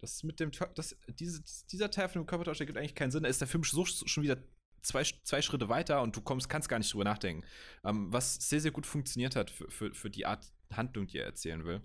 das 0.00 0.22
mit 0.22 0.40
dem, 0.40 0.50
das, 0.74 0.96
diese, 1.08 1.42
dieser 1.70 1.90
Teil 1.90 2.08
von 2.08 2.22
dem 2.22 2.26
Körpertausch 2.26 2.60
ergibt 2.60 2.78
eigentlich 2.78 2.94
keinen 2.94 3.10
Sinn. 3.10 3.22
Da 3.22 3.28
ist 3.28 3.40
der 3.40 3.48
Film 3.48 3.64
so, 3.64 3.84
schon 3.84 4.22
wieder 4.22 4.38
zwei, 4.82 5.02
zwei 5.02 5.42
Schritte 5.42 5.68
weiter 5.68 6.02
und 6.02 6.14
du 6.16 6.20
kommst, 6.20 6.48
kannst 6.48 6.68
gar 6.68 6.78
nicht 6.78 6.92
drüber 6.92 7.04
nachdenken. 7.04 7.44
Ähm, 7.84 8.12
was 8.12 8.34
sehr, 8.34 8.60
sehr 8.60 8.70
gut 8.70 8.86
funktioniert 8.86 9.36
hat 9.36 9.50
für, 9.50 9.70
für, 9.70 9.94
für 9.94 10.10
die 10.10 10.26
Art 10.26 10.52
Handlung, 10.72 11.06
die 11.06 11.18
er 11.18 11.24
erzählen 11.24 11.64
will. 11.64 11.82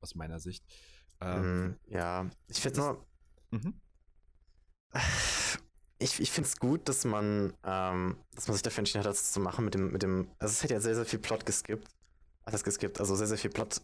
Aus 0.00 0.14
meiner 0.14 0.40
Sicht. 0.40 0.64
Ähm, 1.20 1.68
mm, 1.68 1.76
ja, 1.88 2.30
ich 2.48 2.60
finde 2.60 2.80
nur. 2.80 3.06
Mhm. 3.50 3.80
Ich, 6.02 6.18
ich 6.18 6.30
finde 6.30 6.48
es 6.48 6.56
gut, 6.56 6.88
dass 6.88 7.04
man, 7.04 7.52
ähm, 7.62 8.16
dass 8.34 8.48
man 8.48 8.54
sich 8.54 8.62
dafür 8.62 8.78
entschieden 8.78 9.00
hat, 9.00 9.06
das 9.06 9.32
zu 9.32 9.40
machen 9.40 9.66
mit 9.66 9.74
dem, 9.74 9.92
mit 9.92 10.02
dem. 10.02 10.30
Also 10.38 10.52
es 10.52 10.62
hätte 10.62 10.72
ja 10.72 10.80
sehr, 10.80 10.94
sehr 10.94 11.04
viel 11.04 11.18
Plot 11.18 11.44
geskippt 11.44 11.90
alles 12.50 12.64
geskippt. 12.64 13.00
Also 13.00 13.16
sehr, 13.16 13.26
sehr 13.26 13.38
viel 13.38 13.50
Plot 13.50 13.82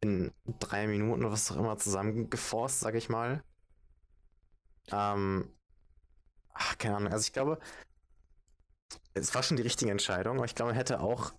in 0.00 0.32
drei 0.58 0.86
Minuten 0.86 1.22
oder 1.22 1.32
was 1.32 1.50
auch 1.50 1.56
immer 1.56 1.76
zusammengeforst, 1.78 2.80
sag 2.80 2.94
ich 2.94 3.08
mal. 3.08 3.42
Ähm, 4.90 5.48
ach, 6.52 6.76
keine 6.78 6.96
Ahnung. 6.96 7.12
Also 7.12 7.24
ich 7.26 7.32
glaube, 7.32 7.58
es 9.14 9.34
war 9.34 9.42
schon 9.42 9.56
die 9.56 9.62
richtige 9.62 9.90
Entscheidung, 9.90 10.36
aber 10.36 10.46
ich 10.46 10.54
glaube, 10.54 10.70
man 10.70 10.76
hätte 10.76 11.00
auch, 11.00 11.32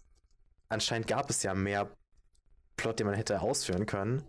anscheinend 0.69 1.07
gab 1.07 1.29
es 1.29 1.43
ja 1.43 1.53
mehr 1.53 1.95
Plot, 2.77 2.99
den 2.99 3.07
man 3.07 3.15
hätte 3.15 3.41
ausführen 3.41 3.85
können. 3.85 4.23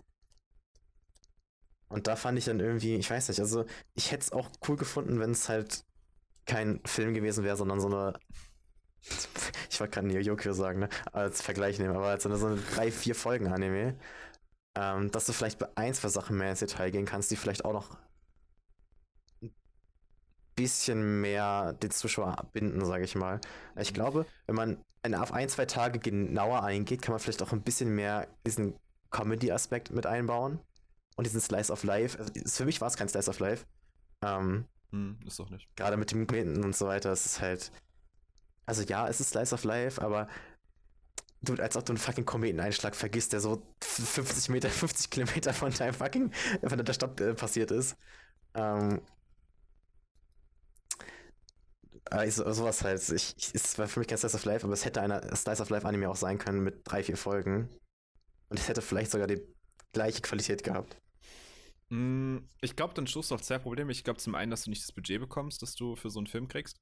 Und 1.88 2.06
da 2.08 2.16
fand 2.16 2.38
ich 2.38 2.46
dann 2.46 2.60
irgendwie, 2.60 2.96
ich 2.96 3.10
weiß 3.10 3.28
nicht, 3.28 3.40
also 3.40 3.64
ich 3.94 4.10
hätte 4.10 4.24
es 4.24 4.32
auch 4.32 4.50
cool 4.66 4.76
gefunden, 4.76 5.20
wenn 5.20 5.30
es 5.30 5.48
halt 5.48 5.84
kein 6.44 6.80
Film 6.84 7.14
gewesen 7.14 7.44
wäre, 7.44 7.56
sondern 7.56 7.80
so 7.80 7.86
eine 7.86 8.18
ich 9.74 9.80
wollte 9.80 9.94
gerade 9.94 10.06
Neo 10.06 10.20
Yokio 10.20 10.52
sagen, 10.52 10.80
ne? 10.80 10.88
Als 11.12 11.42
Vergleich 11.42 11.78
nehmen, 11.78 11.94
aber 11.94 12.06
als 12.06 12.22
so 12.22 12.28
eine 12.28 12.56
drei, 12.74 12.90
vier 12.90 13.14
Folgen 13.14 13.48
Anime. 13.48 13.96
Ähm, 14.76 15.10
dass 15.10 15.26
du 15.26 15.32
vielleicht 15.32 15.58
bei 15.58 15.68
ein, 15.76 15.94
zwei 15.94 16.08
Sachen 16.08 16.36
mehr 16.36 16.50
ins 16.50 16.60
Detail 16.60 16.90
gehen 16.90 17.04
kannst, 17.06 17.30
die 17.30 17.36
vielleicht 17.36 17.64
auch 17.64 17.72
noch 17.72 17.96
ein 19.42 19.52
bisschen 20.56 21.20
mehr 21.20 21.74
den 21.74 21.90
Zuschauer 21.90 22.38
abbinden, 22.38 22.84
sage 22.84 23.04
ich 23.04 23.14
mal. 23.14 23.40
Ich 23.76 23.90
mhm. 23.90 23.94
glaube, 23.94 24.26
wenn 24.46 24.56
man 24.56 24.84
auf 25.14 25.32
ein, 25.32 25.48
zwei 25.48 25.66
Tage 25.66 25.98
genauer 25.98 26.64
eingeht, 26.64 27.02
kann 27.02 27.12
man 27.12 27.20
vielleicht 27.20 27.42
auch 27.42 27.52
ein 27.52 27.62
bisschen 27.62 27.94
mehr 27.94 28.26
diesen 28.46 28.74
Comedy-Aspekt 29.10 29.90
mit 29.92 30.06
einbauen. 30.06 30.60
Und 31.16 31.24
diesen 31.24 31.40
Slice 31.40 31.72
of 31.72 31.84
Life. 31.84 32.18
Also, 32.18 32.32
für 32.44 32.64
mich 32.64 32.80
war 32.80 32.88
es 32.88 32.96
kein 32.96 33.08
Slice 33.08 33.30
of 33.30 33.38
Life. 33.38 33.66
Ähm, 34.24 34.64
hm, 34.90 35.20
ist 35.24 35.38
doch 35.38 35.50
nicht. 35.50 35.68
Gerade 35.76 35.96
mit 35.96 36.10
dem 36.10 36.26
Kometen 36.26 36.64
und 36.64 36.74
so 36.74 36.86
weiter, 36.86 37.12
es 37.12 37.24
ist 37.24 37.40
halt 37.40 37.70
also 38.66 38.82
ja, 38.82 39.08
es 39.08 39.20
ist 39.20 39.30
Slice 39.30 39.54
of 39.54 39.64
Life, 39.64 40.00
aber 40.00 40.28
du, 41.42 41.54
als 41.54 41.76
ob 41.76 41.84
du 41.84 41.92
einen 41.92 41.98
fucking 41.98 42.24
Kometeneinschlag 42.24 42.96
vergisst, 42.96 43.32
der 43.32 43.40
so 43.40 43.62
50 43.82 44.48
Meter, 44.48 44.68
50 44.70 45.10
Kilometer 45.10 45.52
von 45.52 45.72
deinem 45.72 45.94
fucking, 45.94 46.32
von 46.64 46.84
der 46.84 46.92
Stadt 46.92 47.20
äh, 47.20 47.34
passiert 47.34 47.70
ist. 47.70 47.96
Ähm, 48.54 49.00
also, 52.10 52.50
sowas 52.52 52.82
halt. 52.82 53.00
Ich, 53.10 53.34
ich, 53.36 53.54
es 53.54 53.78
war 53.78 53.88
für 53.88 54.00
mich 54.00 54.08
kein 54.08 54.18
Slice 54.18 54.36
of 54.36 54.44
Life, 54.44 54.64
aber 54.64 54.74
es 54.74 54.84
hätte 54.84 55.00
einer 55.00 55.34
Slice 55.34 55.62
of 55.62 55.70
Life 55.70 55.86
Anime 55.86 56.08
auch 56.08 56.16
sein 56.16 56.38
können 56.38 56.62
mit 56.62 56.80
drei, 56.84 57.02
vier 57.02 57.16
Folgen. 57.16 57.68
Und 58.48 58.58
es 58.58 58.68
hätte 58.68 58.82
vielleicht 58.82 59.10
sogar 59.10 59.26
die 59.26 59.40
gleiche 59.92 60.20
Qualität 60.20 60.62
gehabt. 60.62 60.96
Mm, 61.88 62.38
ich 62.60 62.76
glaube, 62.76 62.94
dann 62.94 63.06
stoßt 63.06 63.30
du 63.30 63.34
auf 63.34 63.42
zwei 63.42 63.58
Probleme. 63.58 63.90
Ich 63.92 64.04
glaube 64.04 64.20
zum 64.20 64.34
einen, 64.34 64.50
dass 64.50 64.64
du 64.64 64.70
nicht 64.70 64.82
das 64.82 64.92
Budget 64.92 65.20
bekommst, 65.20 65.62
das 65.62 65.74
du 65.74 65.96
für 65.96 66.10
so 66.10 66.20
einen 66.20 66.26
Film 66.26 66.48
kriegst 66.48 66.78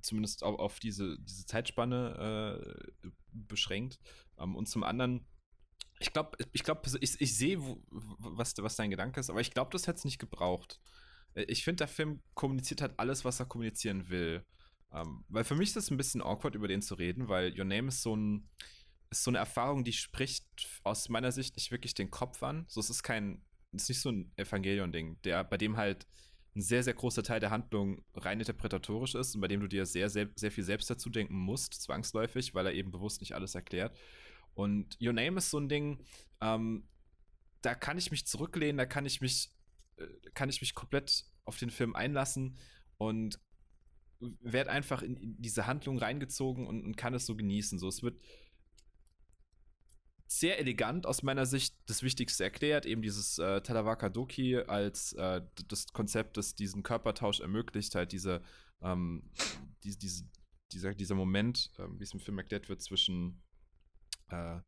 zumindest 0.00 0.42
auf, 0.42 0.58
auf 0.58 0.80
diese, 0.80 1.18
diese 1.20 1.46
Zeitspanne 1.46 2.62
äh, 3.04 3.08
beschränkt. 3.32 3.98
Ähm, 4.38 4.56
und 4.56 4.68
zum 4.68 4.82
anderen, 4.82 5.26
ich 6.00 6.12
glaube, 6.12 6.36
ich, 6.52 6.62
glaub, 6.62 6.86
ich, 7.00 7.20
ich 7.20 7.36
sehe, 7.36 7.58
was, 7.90 8.54
was 8.58 8.76
dein 8.76 8.90
Gedanke 8.90 9.20
ist, 9.20 9.30
aber 9.30 9.40
ich 9.40 9.52
glaube, 9.52 9.70
das 9.72 9.86
hätte 9.86 9.98
es 9.98 10.04
nicht 10.04 10.18
gebraucht. 10.18 10.80
Äh, 11.34 11.44
ich 11.44 11.64
finde, 11.64 11.78
der 11.78 11.88
Film 11.88 12.22
kommuniziert 12.34 12.80
halt 12.80 12.98
alles, 12.98 13.24
was 13.24 13.40
er 13.40 13.46
kommunizieren 13.46 14.08
will. 14.08 14.44
Ähm, 14.92 15.24
weil 15.28 15.44
für 15.44 15.54
mich 15.54 15.70
ist 15.70 15.76
es 15.76 15.90
ein 15.90 15.98
bisschen 15.98 16.22
awkward, 16.22 16.54
über 16.54 16.68
den 16.68 16.82
zu 16.82 16.94
reden, 16.94 17.28
weil 17.28 17.58
Your 17.58 17.66
Name 17.66 17.88
ist 17.88 18.02
so 18.02 18.16
ein 18.16 18.48
ist 19.10 19.24
so 19.24 19.30
eine 19.30 19.38
Erfahrung, 19.38 19.84
die 19.84 19.92
spricht 19.92 20.46
aus 20.84 21.08
meiner 21.08 21.32
Sicht 21.32 21.56
nicht 21.56 21.70
wirklich 21.70 21.94
den 21.94 22.10
Kopf 22.10 22.42
an. 22.42 22.66
So, 22.68 22.80
es 22.80 22.90
ist 22.90 23.02
kein, 23.02 23.42
es 23.72 23.84
ist 23.84 23.88
nicht 23.88 24.00
so 24.00 24.10
ein 24.10 24.32
Evangelion-Ding, 24.36 25.20
der, 25.22 25.44
bei 25.44 25.56
dem 25.56 25.76
halt 25.76 26.06
ein 26.54 26.62
sehr, 26.62 26.82
sehr 26.82 26.94
großer 26.94 27.22
Teil 27.22 27.40
der 27.40 27.50
Handlung 27.50 28.04
rein 28.14 28.40
interpretatorisch 28.40 29.14
ist 29.14 29.34
und 29.34 29.40
bei 29.40 29.48
dem 29.48 29.60
du 29.60 29.68
dir 29.68 29.86
sehr, 29.86 30.10
sehr, 30.10 30.28
sehr 30.34 30.50
viel 30.50 30.64
selbst 30.64 30.90
dazu 30.90 31.10
denken 31.10 31.36
musst, 31.36 31.74
zwangsläufig, 31.74 32.54
weil 32.54 32.66
er 32.66 32.72
eben 32.72 32.90
bewusst 32.90 33.20
nicht 33.20 33.34
alles 33.34 33.54
erklärt. 33.54 33.96
Und 34.54 34.98
Your 35.00 35.12
Name 35.12 35.38
ist 35.38 35.50
so 35.50 35.58
ein 35.58 35.68
Ding, 35.68 36.04
ähm, 36.40 36.88
da 37.62 37.74
kann 37.74 37.98
ich 37.98 38.10
mich 38.10 38.26
zurücklehnen, 38.26 38.76
da 38.76 38.86
kann 38.86 39.06
ich 39.06 39.20
mich, 39.20 39.52
äh, 39.96 40.06
kann 40.34 40.48
ich 40.48 40.60
mich 40.60 40.74
komplett 40.74 41.24
auf 41.44 41.58
den 41.58 41.70
Film 41.70 41.94
einlassen 41.94 42.56
und 42.96 43.40
werde 44.20 44.70
einfach 44.70 45.02
in, 45.02 45.16
in, 45.16 45.40
diese 45.40 45.66
Handlung 45.66 45.98
reingezogen 45.98 46.66
und, 46.66 46.84
und, 46.84 46.96
kann 46.96 47.14
es 47.14 47.26
so 47.26 47.36
genießen. 47.36 47.78
So, 47.78 47.88
es 47.88 48.02
wird 48.02 48.20
sehr 50.30 50.58
elegant 50.58 51.06
aus 51.06 51.22
meiner 51.22 51.46
Sicht 51.46 51.74
das 51.86 52.02
Wichtigste 52.02 52.44
erklärt, 52.44 52.84
eben 52.84 53.00
dieses 53.00 53.38
äh, 53.38 53.62
Tadawaka 53.62 54.10
Doki 54.10 54.58
als 54.58 55.14
äh, 55.14 55.40
das 55.68 55.86
Konzept, 55.94 56.36
das 56.36 56.54
diesen 56.54 56.82
Körpertausch 56.82 57.40
ermöglicht, 57.40 57.94
halt 57.94 58.12
diese, 58.12 58.42
ähm, 58.82 59.30
die, 59.82 59.96
diese, 59.96 60.28
dieser, 60.70 60.94
dieser 60.94 61.14
Moment, 61.14 61.72
äh, 61.78 61.86
wie 61.98 62.02
es 62.02 62.12
im 62.12 62.20
Film 62.20 62.36
erklärt 62.36 62.68
wird, 62.68 62.82
zwischen 62.82 63.42
äh, 64.28 64.60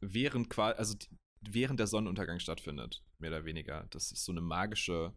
während 0.00 0.50
quasi, 0.50 0.76
also 0.76 0.96
während 1.40 1.78
der 1.78 1.86
Sonnenuntergang 1.86 2.40
stattfindet, 2.40 3.04
mehr 3.18 3.30
oder 3.30 3.44
weniger. 3.44 3.86
Das 3.90 4.10
ist 4.10 4.24
so 4.24 4.32
eine 4.32 4.40
magische, 4.40 5.16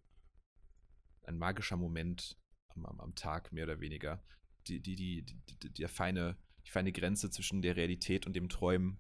ein 1.24 1.40
magischer 1.40 1.78
Moment 1.78 2.38
am, 2.68 2.86
am, 2.86 3.16
Tag, 3.16 3.52
mehr 3.52 3.64
oder 3.64 3.80
weniger. 3.80 4.24
Die, 4.68 4.80
die, 4.80 4.96
die, 4.96 5.26
die, 5.26 5.74
die, 5.74 5.88
feine, 5.88 6.38
die 6.68 6.70
feine 6.70 6.92
Grenze 6.92 7.32
zwischen 7.32 7.64
der 7.64 7.76
Realität 7.76 8.28
und 8.28 8.36
dem 8.36 8.48
Träumen 8.48 9.00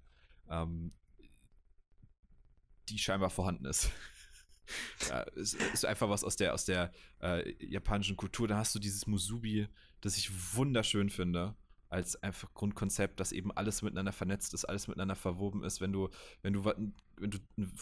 ähm, 0.50 0.92
die 2.90 2.98
scheinbar 2.98 3.30
vorhanden 3.30 3.66
ist. 3.66 3.90
ja, 5.10 5.24
es 5.36 5.54
ist 5.54 5.86
einfach 5.86 6.10
was 6.10 6.24
aus 6.24 6.36
der, 6.36 6.54
aus 6.54 6.66
der 6.66 6.92
äh, 7.22 7.54
japanischen 7.66 8.16
Kultur. 8.16 8.48
Da 8.48 8.58
hast 8.58 8.76
du 8.76 8.80
dieses 8.80 9.08
Musubi, 9.08 9.68
das 10.02 10.18
ich 10.18 10.56
wunderschön 10.56 11.10
finde, 11.10 11.56
als 11.90 12.22
einfach 12.24 12.54
Grundkonzept, 12.54 13.20
dass 13.20 13.32
eben 13.32 13.52
alles 13.52 13.82
miteinander 13.82 14.12
vernetzt 14.12 14.54
ist, 14.54 14.66
alles 14.66 14.88
miteinander 14.88 15.16
verwoben 15.16 15.64
ist. 15.64 15.82
Wenn 15.82 15.94
du, 15.94 16.10
wenn 16.42 16.54
du, 16.54 16.66
wenn 16.66 17.32
du, 17.32 17.38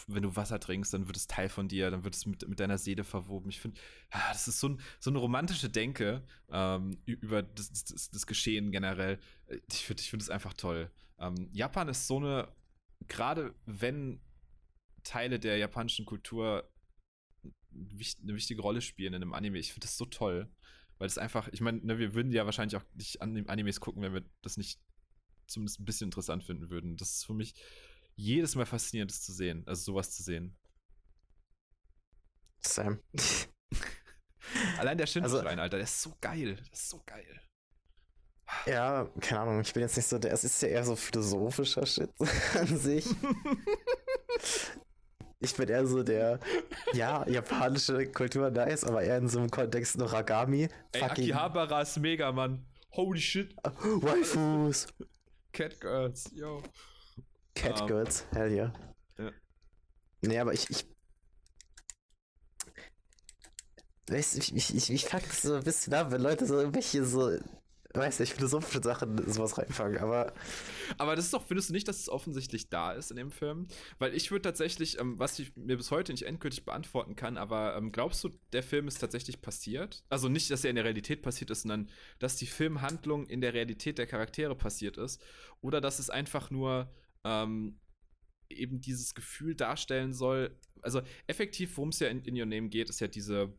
wenn 0.06 0.22
du 0.22 0.36
Wasser 0.36 0.60
trinkst, 0.60 0.92
dann 0.94 1.06
wird 1.06 1.16
es 1.16 1.26
Teil 1.26 1.48
von 1.48 1.68
dir, 1.68 1.90
dann 1.90 2.04
wird 2.04 2.14
es 2.14 2.26
mit, 2.26 2.46
mit 2.46 2.60
deiner 2.60 2.78
Seele 2.78 3.04
verwoben. 3.04 3.48
Ich 3.48 3.60
finde, 3.60 3.80
ah, 4.10 4.28
das 4.32 4.46
ist 4.46 4.60
so, 4.60 4.70
ein, 4.70 4.80
so 5.00 5.10
eine 5.10 5.18
romantische 5.18 5.70
Denke 5.70 6.22
ähm, 6.50 6.98
über 7.06 7.42
das, 7.42 7.72
das, 7.72 8.10
das, 8.10 8.26
Geschehen 8.26 8.70
generell. 8.70 9.18
Ich 9.70 9.84
finde 9.84 10.02
ich 10.02 10.10
find 10.10 10.22
es 10.22 10.30
einfach 10.30 10.54
toll. 10.54 10.90
Ähm, 11.18 11.48
Japan 11.52 11.88
ist 11.88 12.06
so 12.06 12.18
eine, 12.18 12.54
gerade 13.08 13.54
wenn 13.66 14.20
Teile 15.02 15.38
der 15.38 15.58
japanischen 15.58 16.06
Kultur 16.06 16.70
eine 17.72 18.34
wichtige 18.34 18.62
Rolle 18.62 18.80
spielen 18.80 19.14
in 19.14 19.22
einem 19.22 19.34
Anime, 19.34 19.58
ich 19.58 19.72
finde 19.72 19.86
das 19.86 19.96
so 19.96 20.06
toll. 20.06 20.50
Weil 20.98 21.08
es 21.08 21.18
einfach, 21.18 21.48
ich 21.48 21.60
meine, 21.60 21.78
ne, 21.84 21.98
wir 21.98 22.14
würden 22.14 22.30
ja 22.30 22.44
wahrscheinlich 22.46 22.76
auch 22.76 22.84
nicht 22.94 23.20
Animes 23.20 23.80
gucken, 23.80 24.02
wenn 24.02 24.14
wir 24.14 24.24
das 24.42 24.56
nicht 24.56 24.80
zumindest 25.46 25.80
ein 25.80 25.84
bisschen 25.84 26.06
interessant 26.06 26.44
finden 26.44 26.70
würden. 26.70 26.96
Das 26.96 27.16
ist 27.16 27.26
für 27.26 27.34
mich 27.34 27.54
jedes 28.14 28.54
Mal 28.54 28.64
faszinierend, 28.64 29.10
das 29.10 29.22
zu 29.22 29.32
sehen, 29.32 29.64
also 29.66 29.82
sowas 29.82 30.12
zu 30.12 30.22
sehen. 30.22 30.56
Sam. 32.60 33.00
Allein 34.78 34.96
der 34.96 35.06
Shinschrein, 35.06 35.34
also, 35.34 35.48
Alter, 35.48 35.76
der 35.76 35.84
ist 35.84 36.00
so 36.00 36.16
geil. 36.20 36.54
Der 36.54 36.72
ist 36.72 36.88
so 36.88 37.02
geil. 37.04 37.42
Ja, 38.66 39.08
keine 39.20 39.40
Ahnung, 39.40 39.60
ich 39.60 39.72
bin 39.72 39.82
jetzt 39.82 39.96
nicht 39.96 40.08
so, 40.08 40.18
der, 40.18 40.32
es 40.32 40.44
ist 40.44 40.62
ja 40.62 40.68
eher 40.68 40.84
so 40.84 40.96
philosophischer 40.96 41.86
Shit 41.86 42.10
an 42.58 42.78
sich. 42.78 43.06
ich 45.40 45.54
bin 45.54 45.68
eher 45.68 45.86
so 45.86 46.02
der, 46.02 46.40
ja, 46.92 47.28
japanische 47.28 48.06
Kultur 48.06 48.50
nice, 48.50 48.84
aber 48.84 49.02
eher 49.02 49.18
in 49.18 49.28
so 49.28 49.38
einem 49.38 49.50
Kontext 49.50 49.98
noch 49.98 50.12
Ragami. 50.12 50.68
Ey, 50.92 51.02
Akihabara 51.02 51.82
ist 51.82 51.98
mega, 51.98 52.32
Mann. 52.32 52.64
Holy 52.92 53.20
shit. 53.20 53.54
Waifus. 53.62 54.86
Catgirls, 55.52 56.30
yo. 56.34 56.62
Catgirls, 57.54 58.24
um, 58.32 58.38
hell 58.38 58.52
yeah. 58.52 58.72
Ja. 59.18 59.30
Nee, 60.22 60.38
aber 60.38 60.52
ich, 60.52 60.68
ich 60.70 60.86
Weißt 64.08 64.34
du, 64.34 64.38
ich, 64.40 64.54
ich, 64.54 64.74
ich, 64.74 64.90
ich 64.90 65.04
fuck 65.06 65.22
so 65.32 65.54
ein 65.54 65.64
bisschen 65.64 65.94
ab, 65.94 66.10
wenn 66.10 66.20
Leute 66.20 66.46
so 66.46 66.58
irgendwelche 66.58 67.04
so 67.04 67.38
weiß 67.94 68.20
nicht, 68.20 68.34
philosophische 68.34 68.82
Sachen 68.82 69.16
sowas 69.30 69.56
reinfangen, 69.56 69.98
aber. 69.98 70.32
Aber 70.98 71.16
das 71.16 71.26
ist 71.26 71.34
doch, 71.34 71.46
findest 71.46 71.68
du 71.68 71.72
nicht, 71.72 71.86
dass 71.86 72.00
es 72.00 72.08
offensichtlich 72.08 72.68
da 72.68 72.92
ist 72.92 73.10
in 73.10 73.16
dem 73.16 73.30
Film? 73.30 73.66
Weil 73.98 74.14
ich 74.14 74.30
würde 74.30 74.42
tatsächlich, 74.42 74.98
ähm, 74.98 75.18
was 75.18 75.38
ich 75.38 75.54
mir 75.56 75.76
bis 75.76 75.90
heute 75.90 76.12
nicht 76.12 76.24
endgültig 76.24 76.64
beantworten 76.64 77.16
kann, 77.16 77.36
aber 77.36 77.76
ähm, 77.76 77.92
glaubst 77.92 78.24
du, 78.24 78.30
der 78.52 78.62
Film 78.62 78.88
ist 78.88 78.98
tatsächlich 78.98 79.40
passiert? 79.40 80.04
Also 80.08 80.28
nicht, 80.28 80.50
dass 80.50 80.64
er 80.64 80.70
in 80.70 80.76
der 80.76 80.84
Realität 80.84 81.22
passiert 81.22 81.50
ist, 81.50 81.62
sondern 81.62 81.88
dass 82.18 82.36
die 82.36 82.46
Filmhandlung 82.46 83.26
in 83.26 83.40
der 83.40 83.54
Realität 83.54 83.98
der 83.98 84.06
Charaktere 84.06 84.54
passiert 84.56 84.96
ist? 84.96 85.20
Oder 85.60 85.80
dass 85.80 85.98
es 85.98 86.10
einfach 86.10 86.50
nur 86.50 86.92
ähm, 87.24 87.78
eben 88.50 88.80
dieses 88.80 89.14
Gefühl 89.14 89.54
darstellen 89.54 90.12
soll? 90.12 90.58
Also 90.82 91.00
effektiv, 91.26 91.76
worum 91.76 91.90
es 91.90 92.00
ja 92.00 92.08
in, 92.08 92.22
in 92.22 92.38
Your 92.38 92.46
Name 92.46 92.68
geht, 92.68 92.90
ist 92.90 93.00
ja 93.00 93.08
diese 93.08 93.54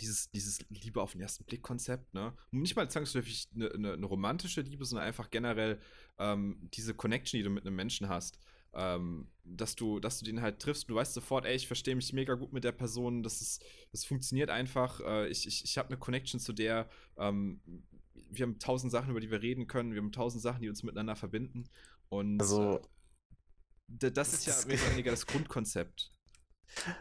dieses, 0.00 0.30
dieses 0.30 0.58
Liebe 0.70 1.00
auf 1.00 1.12
den 1.12 1.20
ersten 1.20 1.44
Blick-Konzept, 1.44 2.14
ne? 2.14 2.34
Nicht 2.50 2.76
mal 2.76 2.90
zwangsläufig 2.90 3.48
eine, 3.54 3.70
eine, 3.70 3.92
eine, 3.92 4.06
romantische 4.06 4.60
Liebe, 4.62 4.84
sondern 4.84 5.06
einfach 5.06 5.30
generell 5.30 5.80
ähm, 6.18 6.68
diese 6.74 6.94
Connection, 6.94 7.38
die 7.38 7.44
du 7.44 7.50
mit 7.50 7.66
einem 7.66 7.76
Menschen 7.76 8.08
hast. 8.08 8.38
Ähm, 8.76 9.28
dass 9.44 9.76
du, 9.76 10.00
dass 10.00 10.18
du 10.18 10.24
den 10.24 10.42
halt 10.42 10.58
triffst, 10.58 10.90
du 10.90 10.96
weißt 10.96 11.14
sofort, 11.14 11.46
ey, 11.46 11.54
ich 11.54 11.68
verstehe 11.68 11.94
mich 11.94 12.12
mega 12.12 12.34
gut 12.34 12.52
mit 12.52 12.64
der 12.64 12.72
Person, 12.72 13.22
das 13.22 13.40
ist, 13.40 13.64
das 13.92 14.04
funktioniert 14.04 14.50
einfach, 14.50 14.98
äh, 15.00 15.28
ich, 15.28 15.46
ich, 15.46 15.62
ich 15.62 15.78
habe 15.78 15.90
eine 15.90 15.98
Connection 15.98 16.40
zu 16.40 16.52
der, 16.52 16.88
ähm, 17.16 17.60
wir 18.30 18.42
haben 18.42 18.58
tausend 18.58 18.90
Sachen, 18.90 19.10
über 19.10 19.20
die 19.20 19.30
wir 19.30 19.42
reden 19.42 19.68
können, 19.68 19.92
wir 19.92 20.00
haben 20.00 20.10
tausend 20.10 20.42
Sachen, 20.42 20.60
die 20.60 20.68
uns 20.68 20.82
miteinander 20.82 21.14
verbinden. 21.14 21.68
Und 22.08 22.40
also, 22.40 22.80
äh, 24.00 24.10
das 24.10 24.32
ist 24.32 24.46
ja 24.46 24.54
mehr 24.66 24.76
oder 24.82 24.90
weniger 24.92 25.10
das 25.12 25.26
Grundkonzept. 25.26 26.10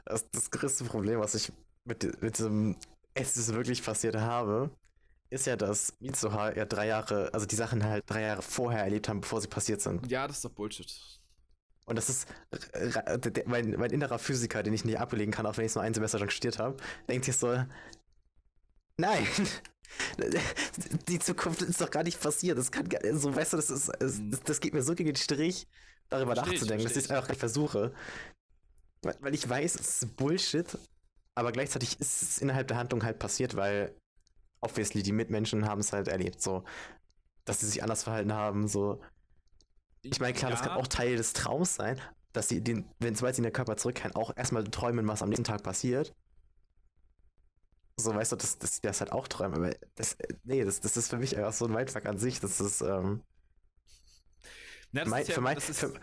Das, 0.06 0.30
das 0.30 0.52
größte 0.52 0.84
Problem, 0.84 1.20
was 1.20 1.34
ich 1.34 1.52
mit, 1.86 2.22
mit 2.22 2.38
diesem 2.38 2.76
Es 3.14 3.38
ist 3.38 3.54
wirklich 3.54 3.84
passiert 3.84 4.16
habe, 4.16 4.72
ist 5.30 5.48
ja, 5.48 5.56
dass 5.56 5.94
Mitsuha 6.00 6.56
ja 6.56 6.66
drei 6.66 6.88
Jahre, 6.88 7.34
also 7.34 7.46
die 7.46 7.56
Sachen 7.56 7.84
halt 7.84 8.04
drei 8.08 8.22
Jahre 8.22 8.42
vorher 8.42 8.84
erlebt 8.84 9.10
haben, 9.10 9.22
bevor 9.22 9.42
sie 9.42 9.48
passiert 9.48 9.82
sind. 9.82 10.10
Ja, 10.12 10.28
das 10.28 10.38
ist 10.38 10.46
doch 10.46 10.52
Bullshit. 10.52 11.20
Und 11.86 11.98
das 11.98 12.10
ist 12.10 12.28
mein, 13.46 13.72
mein 13.72 13.92
innerer 13.92 14.20
Physiker, 14.20 14.64
den 14.64 14.74
ich 14.74 14.86
nicht 14.86 15.00
ablegen 15.00 15.32
kann, 15.32 15.46
auch 15.46 15.58
wenn 15.58 15.66
ich 15.66 15.72
es 15.72 15.76
nur 15.76 15.84
ein 15.84 15.94
Semester 15.94 16.20
schon 16.20 16.30
studiert 16.30 16.60
habe, 16.60 16.78
denkt 17.10 17.26
sich 17.26 17.36
so, 17.36 17.62
nein, 18.98 19.28
die 21.08 21.20
Zukunft 21.20 21.62
ist 21.62 21.82
doch 21.82 21.92
gar 21.92 22.04
nicht 22.04 22.22
passiert. 22.22 22.58
Das 22.58 22.72
kann 22.72 22.88
gar, 22.88 23.02
so, 23.16 23.36
weißt 23.36 23.54
du, 23.54 23.58
das 23.58 23.70
ist, 23.70 23.90
mhm. 24.00 24.32
das, 24.32 24.42
das 24.44 24.60
geht 24.62 24.74
mir 24.74 24.82
so 24.82 24.96
gegen 24.96 25.10
den 25.10 25.16
Strich, 25.18 25.68
darüber 26.10 26.36
versteh 26.36 26.54
nachzudenken, 26.54 26.86
ich, 26.86 26.94
dass 26.94 26.98
ich 26.98 27.06
es 27.06 27.12
einfach 27.12 27.30
nicht 27.30 27.40
versuche. 27.40 27.94
Weil 29.02 29.34
ich 29.34 29.50
weiß, 29.50 29.76
es 29.76 30.04
ist 30.04 30.16
Bullshit, 30.16 30.78
aber 31.36 31.52
gleichzeitig 31.52 32.00
ist 32.00 32.22
es 32.22 32.38
innerhalb 32.40 32.68
der 32.68 32.78
Handlung 32.78 33.04
halt 33.04 33.20
passiert, 33.20 33.56
weil 33.56 33.96
obviously 34.62 35.04
die 35.04 35.12
Mitmenschen 35.12 35.68
haben 35.68 35.82
es 35.82 35.94
halt 35.94 36.08
erlebt, 36.08 36.42
so, 36.42 36.64
dass 37.46 37.60
sie 37.60 37.68
sich 37.68 37.84
anders 37.84 38.04
verhalten 38.04 38.34
haben, 38.34 38.68
so. 38.68 39.02
Ich 40.02 40.20
meine, 40.20 40.34
klar, 40.34 40.52
ja. 40.52 40.58
das 40.58 40.66
kann 40.66 40.78
auch 40.78 40.88
Teil 40.88 41.16
des 41.16 41.34
Traums 41.34 41.76
sein, 41.76 42.00
dass 42.34 42.50
sie, 42.50 42.62
den, 42.62 42.86
wenn 43.00 43.16
sobald 43.16 43.36
sie 43.36 43.40
in 43.40 43.44
den 43.44 43.54
Körper 43.54 43.78
zurückkehren, 43.78 44.16
auch 44.16 44.36
erstmal 44.36 44.64
träumen, 44.66 45.08
was 45.08 45.22
am 45.22 45.30
nächsten 45.30 45.46
Tag 45.46 45.64
passiert. 45.64 46.14
So, 47.96 48.14
weißt 48.14 48.32
du, 48.32 48.36
dass, 48.36 48.58
dass 48.58 48.82
das 48.82 49.00
halt 49.02 49.12
auch 49.12 49.28
träumen. 49.28 49.56
Aber 49.56 49.76
das, 49.96 50.18
nee, 50.44 50.64
das, 50.64 50.82
das 50.82 50.98
ist 50.98 51.10
für 51.10 51.18
mich 51.18 51.38
einfach 51.38 51.54
so 51.54 51.66
ein 51.66 51.72
Mindfuck 51.72 52.06
an 52.06 52.18
sich. 52.18 52.40
Das 52.40 52.60
ist, 52.60 52.82
ähm, 52.82 53.22
Na, 54.92 55.02
das 55.02 55.10
mein, 55.10 55.22
ist 55.22 55.28
ja, 55.30 55.36
für 55.36 55.42
mein, 55.42 55.60
für, 55.60 55.94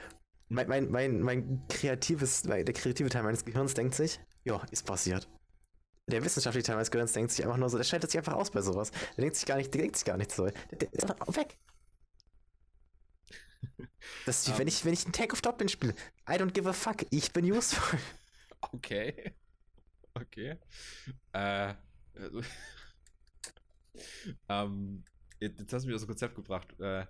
mein, 0.49 0.69
mein, 0.69 0.91
mein, 0.91 1.21
mein 1.21 1.67
kreatives, 1.69 2.43
der 2.43 2.65
kreative 2.65 3.09
Teil 3.09 3.25
meines 3.25 3.45
Gehirns 3.45 3.75
denkt 3.75 3.97
sich, 3.97 4.21
ja, 4.45 4.63
ist 4.71 4.87
passiert. 4.87 5.29
Der 6.09 6.25
wissenschaftliche 6.25 6.67
Teil 6.67 6.77
meines 6.77 6.91
Gehirns 6.91 7.13
denkt 7.13 7.31
sich 7.31 7.45
einfach 7.45 7.57
nur 7.57 7.69
so, 7.71 7.77
der 7.77 7.85
schaltet 7.85 8.11
sich 8.11 8.19
einfach 8.19 8.35
aus 8.35 8.51
bei 8.51 8.63
sowas. 8.63 8.91
Der 9.17 9.23
denkt 9.23 9.37
sich 9.37 9.47
gar 9.47 9.57
nicht, 9.57 9.73
der 9.73 9.83
denkt 9.83 9.97
sich 9.97 10.05
gar 10.05 10.17
nicht 10.17 10.33
so. 10.33 10.47
Der, 10.47 10.79
der 10.79 10.93
ist 10.93 11.11
einfach 11.11 11.37
weg. 11.37 11.59
Das 14.25 14.41
ist 14.41 14.49
wie, 14.49 14.53
um, 14.53 14.59
wenn 14.59 14.69
ich, 14.69 14.85
wenn 14.85 14.95
ich 14.95 15.05
einen 15.05 15.13
Take 15.13 15.33
of 15.33 15.43
Top 15.43 15.59
bin 15.59 15.69
spiele. 15.69 15.95
I 16.29 16.33
don't 16.33 16.53
give 16.53 16.69
a 16.69 16.73
fuck. 16.73 17.05
Ich 17.11 17.33
bin 17.33 17.51
useful. 17.51 17.99
Okay. 18.73 19.35
Okay. 20.13 20.59
Äh. 21.33 21.75
Also, 22.15 22.43
ähm, 24.49 25.05
jetzt 25.39 25.73
hast 25.73 25.85
du 25.85 25.89
mir 25.89 25.95
das 25.95 26.07
Konzept 26.07 26.35
gebracht. 26.35 26.79
Äh, 26.79 27.07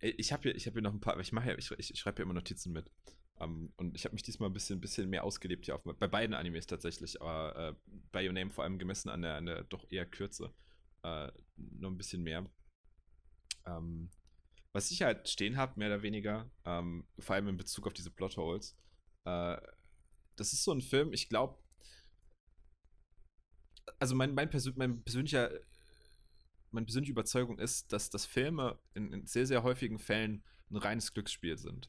ich 0.00 0.32
habe 0.32 0.50
hier, 0.50 0.54
hab 0.54 0.72
hier 0.74 0.82
noch 0.82 0.92
ein 0.92 1.00
paar, 1.00 1.18
ich 1.18 1.32
mache 1.32 1.48
ja, 1.48 1.58
ich, 1.58 1.70
ich 1.70 1.98
schreibe 1.98 2.16
hier 2.16 2.24
immer 2.24 2.34
Notizen 2.34 2.72
mit. 2.72 2.90
Um, 3.36 3.50
ähm, 3.50 3.72
und 3.76 3.96
ich 3.96 4.04
habe 4.04 4.14
mich 4.14 4.22
diesmal 4.22 4.48
ein 4.48 4.52
bisschen, 4.52 4.80
bisschen 4.80 5.10
mehr 5.10 5.24
ausgelebt 5.24 5.64
hier 5.64 5.74
auf, 5.74 5.82
bei 5.82 6.06
beiden 6.06 6.34
Animes 6.34 6.66
tatsächlich, 6.66 7.20
aber 7.20 7.56
äh, 7.56 7.90
bei 8.12 8.24
Your 8.24 8.32
Name 8.32 8.50
vor 8.50 8.62
allem 8.62 8.78
gemessen 8.78 9.08
an 9.08 9.22
der, 9.22 9.34
an 9.34 9.46
der 9.46 9.64
doch 9.64 9.84
eher 9.90 10.06
Kürze. 10.06 10.54
Äh, 11.02 11.32
noch 11.56 11.90
ein 11.90 11.98
bisschen 11.98 12.22
mehr. 12.22 12.48
Ähm, 13.66 14.10
was 14.72 14.90
ich 14.90 15.02
halt 15.02 15.28
stehen 15.28 15.56
habe, 15.56 15.78
mehr 15.78 15.88
oder 15.88 16.02
weniger, 16.02 16.50
ähm, 16.64 17.06
vor 17.18 17.34
allem 17.34 17.48
in 17.48 17.56
Bezug 17.56 17.86
auf 17.86 17.92
diese 17.92 18.10
Plotholes, 18.10 18.76
äh, 19.24 19.56
das 20.36 20.52
ist 20.52 20.64
so 20.64 20.72
ein 20.72 20.80
Film, 20.80 21.12
ich 21.12 21.28
glaube, 21.28 21.58
also 23.98 24.14
mein, 24.14 24.34
mein, 24.34 24.50
persö 24.50 24.72
mein 24.76 25.02
persönlicher 25.02 25.50
meine 26.74 26.86
persönliche 26.86 27.12
Überzeugung 27.12 27.58
ist, 27.58 27.92
dass, 27.92 28.10
dass 28.10 28.26
Filme 28.26 28.78
in, 28.94 29.12
in, 29.12 29.26
sehr, 29.26 29.46
sehr 29.46 29.62
häufigen 29.62 29.98
Fällen 29.98 30.44
ein 30.70 30.76
reines 30.76 31.12
Glücksspiel 31.12 31.56
sind. 31.56 31.88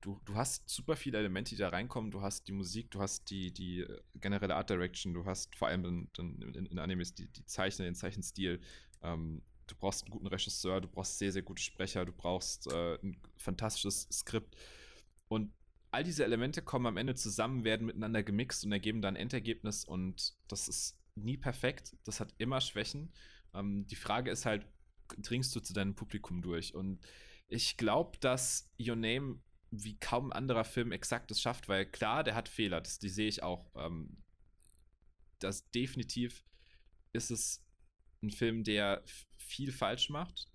Du, 0.00 0.20
du 0.24 0.36
hast 0.36 0.68
super 0.68 0.96
viele 0.96 1.18
Elemente, 1.18 1.50
die 1.50 1.56
da 1.56 1.68
reinkommen. 1.68 2.10
Du 2.10 2.20
hast 2.20 2.46
die 2.48 2.52
Musik, 2.52 2.90
du 2.90 3.00
hast 3.00 3.30
die, 3.30 3.52
die 3.52 3.80
äh, 3.80 4.00
generelle 4.14 4.54
Art 4.54 4.70
Direction, 4.70 5.14
du 5.14 5.24
hast 5.24 5.54
vor 5.56 5.68
allem 5.68 5.84
in, 5.84 6.08
in, 6.18 6.66
in 6.66 6.78
Animes 6.78 7.14
die, 7.14 7.26
die 7.28 7.44
Zeichner, 7.46 7.84
den 7.84 7.94
Zeichenstil. 7.94 8.60
Ähm, 9.02 9.42
du 9.66 9.74
brauchst 9.74 10.04
einen 10.04 10.10
guten 10.10 10.26
Regisseur, 10.26 10.80
du 10.80 10.88
brauchst 10.88 11.18
sehr, 11.18 11.32
sehr 11.32 11.42
gute 11.42 11.62
Sprecher, 11.62 12.04
du 12.04 12.12
brauchst 12.12 12.70
äh, 12.72 12.98
ein 13.02 13.20
fantastisches 13.36 14.08
Skript. 14.12 14.56
Und 15.28 15.52
all 15.90 16.04
diese 16.04 16.24
Elemente 16.24 16.62
kommen 16.62 16.86
am 16.86 16.96
Ende 16.96 17.14
zusammen, 17.14 17.64
werden 17.64 17.86
miteinander 17.86 18.22
gemixt 18.22 18.64
und 18.64 18.72
ergeben 18.72 19.02
dann 19.02 19.16
ein 19.16 19.22
Endergebnis 19.22 19.84
und 19.84 20.34
das 20.48 20.68
ist 20.68 20.98
nie 21.14 21.36
perfekt, 21.36 21.96
das 22.04 22.20
hat 22.20 22.34
immer 22.38 22.60
Schwächen. 22.60 23.12
Ähm, 23.54 23.86
die 23.86 23.96
Frage 23.96 24.30
ist 24.30 24.46
halt, 24.46 24.66
dringst 25.18 25.54
du 25.56 25.60
zu 25.60 25.72
deinem 25.72 25.94
Publikum 25.94 26.42
durch? 26.42 26.74
Und 26.74 27.00
ich 27.48 27.76
glaube, 27.76 28.18
dass 28.18 28.68
Your 28.80 28.96
Name 28.96 29.40
wie 29.70 29.98
kaum 29.98 30.32
anderer 30.32 30.64
Film 30.64 30.92
exakt 30.92 31.30
das 31.30 31.40
schafft, 31.40 31.68
weil 31.68 31.86
klar, 31.86 32.24
der 32.24 32.34
hat 32.34 32.48
Fehler, 32.48 32.80
das, 32.80 32.98
die 32.98 33.08
sehe 33.08 33.28
ich 33.28 33.42
auch. 33.42 33.70
Ähm, 33.74 34.22
das 35.38 35.70
definitiv 35.70 36.44
ist 37.12 37.30
es 37.30 37.64
ein 38.22 38.30
Film, 38.30 38.64
der 38.64 39.02
viel 39.36 39.72
falsch 39.72 40.08
macht. 40.08 40.48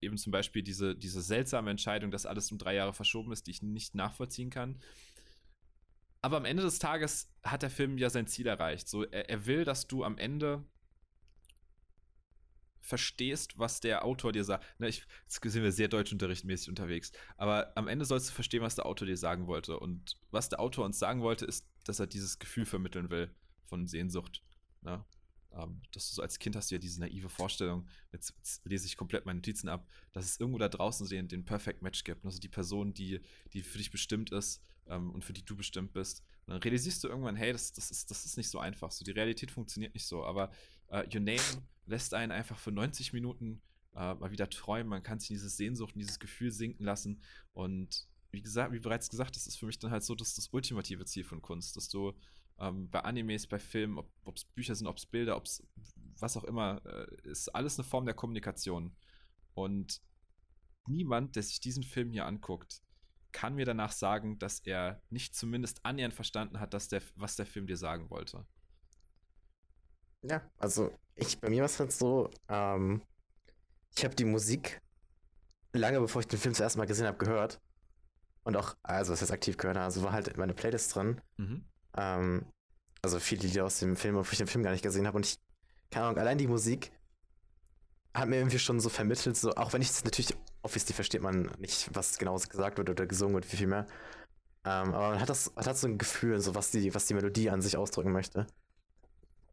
Eben 0.00 0.16
zum 0.16 0.32
Beispiel 0.32 0.62
diese, 0.62 0.96
diese 0.96 1.22
seltsame 1.22 1.70
Entscheidung, 1.70 2.10
dass 2.10 2.26
alles 2.26 2.50
um 2.50 2.58
drei 2.58 2.74
Jahre 2.74 2.92
verschoben 2.92 3.32
ist, 3.32 3.46
die 3.46 3.52
ich 3.52 3.62
nicht 3.62 3.94
nachvollziehen 3.94 4.50
kann. 4.50 4.80
Aber 6.22 6.36
am 6.36 6.44
Ende 6.44 6.62
des 6.62 6.78
Tages 6.78 7.32
hat 7.42 7.62
der 7.62 7.70
Film 7.70 7.98
ja 7.98 8.10
sein 8.10 8.26
Ziel 8.26 8.46
erreicht. 8.46 8.88
So, 8.88 9.04
er, 9.04 9.28
er 9.28 9.46
will, 9.46 9.64
dass 9.64 9.86
du 9.86 10.04
am 10.04 10.18
Ende 10.18 10.64
verstehst, 12.82 13.58
was 13.58 13.80
der 13.80 14.04
Autor 14.04 14.32
dir 14.32 14.44
sagt. 14.44 14.66
Na, 14.78 14.88
ich, 14.88 15.06
jetzt 15.24 15.40
sind 15.40 15.62
wir 15.62 15.72
sehr 15.72 15.88
deutschunterrichtmäßig 15.88 16.68
unterwegs. 16.68 17.12
Aber 17.36 17.72
am 17.76 17.88
Ende 17.88 18.04
sollst 18.04 18.28
du 18.28 18.32
verstehen, 18.34 18.62
was 18.62 18.74
der 18.74 18.86
Autor 18.86 19.06
dir 19.06 19.16
sagen 19.16 19.46
wollte. 19.46 19.78
Und 19.78 20.18
was 20.30 20.48
der 20.48 20.60
Autor 20.60 20.84
uns 20.84 20.98
sagen 20.98 21.22
wollte, 21.22 21.46
ist, 21.46 21.66
dass 21.84 22.00
er 22.00 22.06
dieses 22.06 22.38
Gefühl 22.38 22.66
vermitteln 22.66 23.08
will 23.08 23.30
von 23.66 23.86
Sehnsucht. 23.86 24.42
Na? 24.82 25.06
Ähm, 25.52 25.80
dass 25.92 26.08
du 26.08 26.16
so 26.16 26.22
als 26.22 26.38
Kind 26.38 26.56
hast 26.56 26.70
du 26.70 26.74
ja 26.74 26.78
diese 26.80 27.00
naive 27.00 27.28
Vorstellung, 27.28 27.86
jetzt, 28.10 28.34
jetzt, 28.38 28.64
lese 28.64 28.86
ich 28.86 28.96
komplett 28.96 29.26
meine 29.26 29.38
Notizen 29.38 29.68
ab, 29.68 29.86
dass 30.12 30.24
es 30.24 30.40
irgendwo 30.40 30.58
da 30.58 30.68
draußen 30.68 31.06
den, 31.08 31.28
den 31.28 31.44
Perfect 31.44 31.82
Match 31.82 32.04
gibt. 32.04 32.24
Also 32.24 32.40
die 32.40 32.48
Person, 32.48 32.94
die, 32.94 33.20
die 33.52 33.62
für 33.62 33.78
dich 33.78 33.90
bestimmt 33.90 34.32
ist 34.32 34.62
ähm, 34.88 35.10
und 35.10 35.24
für 35.24 35.32
die 35.32 35.44
du 35.44 35.56
bestimmt 35.56 35.92
bist. 35.92 36.22
Und 36.46 36.54
dann 36.54 36.62
realisierst 36.62 37.02
du 37.04 37.08
irgendwann, 37.08 37.36
hey, 37.36 37.52
das, 37.52 37.72
das, 37.72 37.90
ist, 37.90 38.10
das 38.10 38.24
ist 38.24 38.36
nicht 38.36 38.48
so 38.48 38.58
einfach. 38.58 38.90
So, 38.90 39.04
die 39.04 39.10
Realität 39.12 39.50
funktioniert 39.50 39.94
nicht 39.94 40.06
so. 40.06 40.24
Aber 40.24 40.50
uh, 40.90 41.02
Your 41.12 41.20
Name 41.20 41.40
lässt 41.86 42.14
einen 42.14 42.32
einfach 42.32 42.58
für 42.58 42.72
90 42.72 43.12
Minuten 43.12 43.60
uh, 43.94 44.14
mal 44.14 44.30
wieder 44.30 44.48
träumen. 44.50 44.88
Man 44.88 45.02
kann 45.02 45.20
sich 45.20 45.30
in 45.30 45.36
diese 45.36 45.48
Sehnsucht, 45.48 45.94
in 45.94 46.00
dieses 46.00 46.18
Gefühl 46.18 46.50
sinken 46.50 46.84
lassen. 46.84 47.20
Und 47.52 48.06
wie 48.30 48.42
gesagt, 48.42 48.72
wie 48.72 48.80
bereits 48.80 49.10
gesagt, 49.10 49.36
das 49.36 49.46
ist 49.46 49.56
für 49.56 49.66
mich 49.66 49.78
dann 49.78 49.90
halt 49.90 50.02
so 50.02 50.14
das, 50.14 50.34
das 50.34 50.48
ultimative 50.52 51.04
Ziel 51.04 51.24
von 51.24 51.42
Kunst, 51.42 51.76
dass 51.76 51.88
du 51.88 52.12
ähm, 52.58 52.90
bei 52.90 53.00
Animes, 53.00 53.46
bei 53.46 53.58
Filmen, 53.58 53.98
ob 53.98 54.36
es 54.36 54.44
Bücher 54.44 54.74
sind, 54.74 54.86
ob 54.86 54.96
es 54.96 55.06
Bilder, 55.06 55.36
ob 55.36 55.44
es 55.44 55.62
was 56.18 56.36
auch 56.36 56.44
immer, 56.44 56.80
äh, 56.86 57.28
ist 57.28 57.48
alles 57.48 57.78
eine 57.78 57.84
Form 57.84 58.04
der 58.04 58.14
Kommunikation. 58.14 58.94
Und 59.54 60.00
niemand, 60.86 61.36
der 61.36 61.42
sich 61.42 61.60
diesen 61.60 61.82
Film 61.82 62.10
hier 62.10 62.26
anguckt, 62.26 62.81
kann 63.32 63.54
mir 63.54 63.64
danach 63.64 63.92
sagen, 63.92 64.38
dass 64.38 64.60
er 64.60 65.00
nicht 65.10 65.34
zumindest 65.34 65.84
annähernd 65.84 66.14
verstanden 66.14 66.60
hat, 66.60 66.74
dass 66.74 66.88
der, 66.88 67.02
was 67.16 67.36
der 67.36 67.46
Film 67.46 67.66
dir 67.66 67.76
sagen 67.76 68.10
wollte. 68.10 68.46
Ja, 70.22 70.42
also 70.58 70.92
ich, 71.16 71.40
bei 71.40 71.50
mir 71.50 71.60
war 71.60 71.66
es 71.66 71.80
halt 71.80 71.92
so, 71.92 72.30
ähm, 72.48 73.02
ich 73.96 74.04
habe 74.04 74.14
die 74.14 74.24
Musik 74.24 74.80
lange 75.72 76.00
bevor 76.00 76.20
ich 76.20 76.28
den 76.28 76.38
Film 76.38 76.54
zuerst 76.54 76.76
mal 76.76 76.86
gesehen 76.86 77.06
habe, 77.06 77.18
gehört. 77.18 77.60
Und 78.44 78.56
auch, 78.56 78.76
also 78.82 79.12
was 79.12 79.22
heißt 79.22 79.30
aktiv 79.30 79.56
gehört, 79.56 79.76
also 79.76 80.02
war 80.02 80.12
halt 80.12 80.36
meine 80.36 80.54
Playlist 80.54 80.94
drin. 80.94 81.20
Mhm. 81.36 81.64
Ähm, 81.96 82.46
also 83.02 83.18
viele 83.20 83.46
Lieder 83.46 83.64
aus 83.64 83.78
dem 83.78 83.96
Film, 83.96 84.16
obwohl 84.16 84.32
ich 84.32 84.38
den 84.38 84.46
Film 84.46 84.64
gar 84.64 84.72
nicht 84.72 84.82
gesehen 84.82 85.06
habe. 85.06 85.16
Und 85.16 85.26
ich, 85.26 85.38
keine 85.90 86.06
Ahnung, 86.06 86.18
allein 86.18 86.38
die 86.38 86.48
Musik 86.48 86.92
hat 88.14 88.28
mir 88.28 88.36
irgendwie 88.36 88.58
schon 88.58 88.80
so 88.80 88.88
vermittelt, 88.88 89.36
so, 89.36 89.54
auch 89.54 89.72
wenn 89.72 89.80
ich 89.80 89.90
es 89.90 90.04
natürlich, 90.04 90.34
obviously 90.62 90.94
versteht 90.94 91.22
man 91.22 91.50
nicht, 91.58 91.90
was 91.94 92.18
genau 92.18 92.36
gesagt 92.36 92.78
wird 92.78 92.90
oder 92.90 93.06
gesungen 93.06 93.34
wird, 93.34 93.50
wie 93.52 93.56
viel 93.56 93.66
mehr. 93.66 93.86
Ähm, 94.64 94.94
aber 94.94 95.10
man 95.10 95.20
hat 95.20 95.28
das, 95.28 95.52
hat 95.56 95.76
so 95.76 95.88
ein 95.88 95.98
Gefühl, 95.98 96.38
so 96.40 96.54
was 96.54 96.70
die, 96.70 96.94
was 96.94 97.06
die 97.06 97.14
Melodie 97.14 97.50
an 97.50 97.62
sich 97.62 97.76
ausdrücken 97.76 98.12
möchte. 98.12 98.46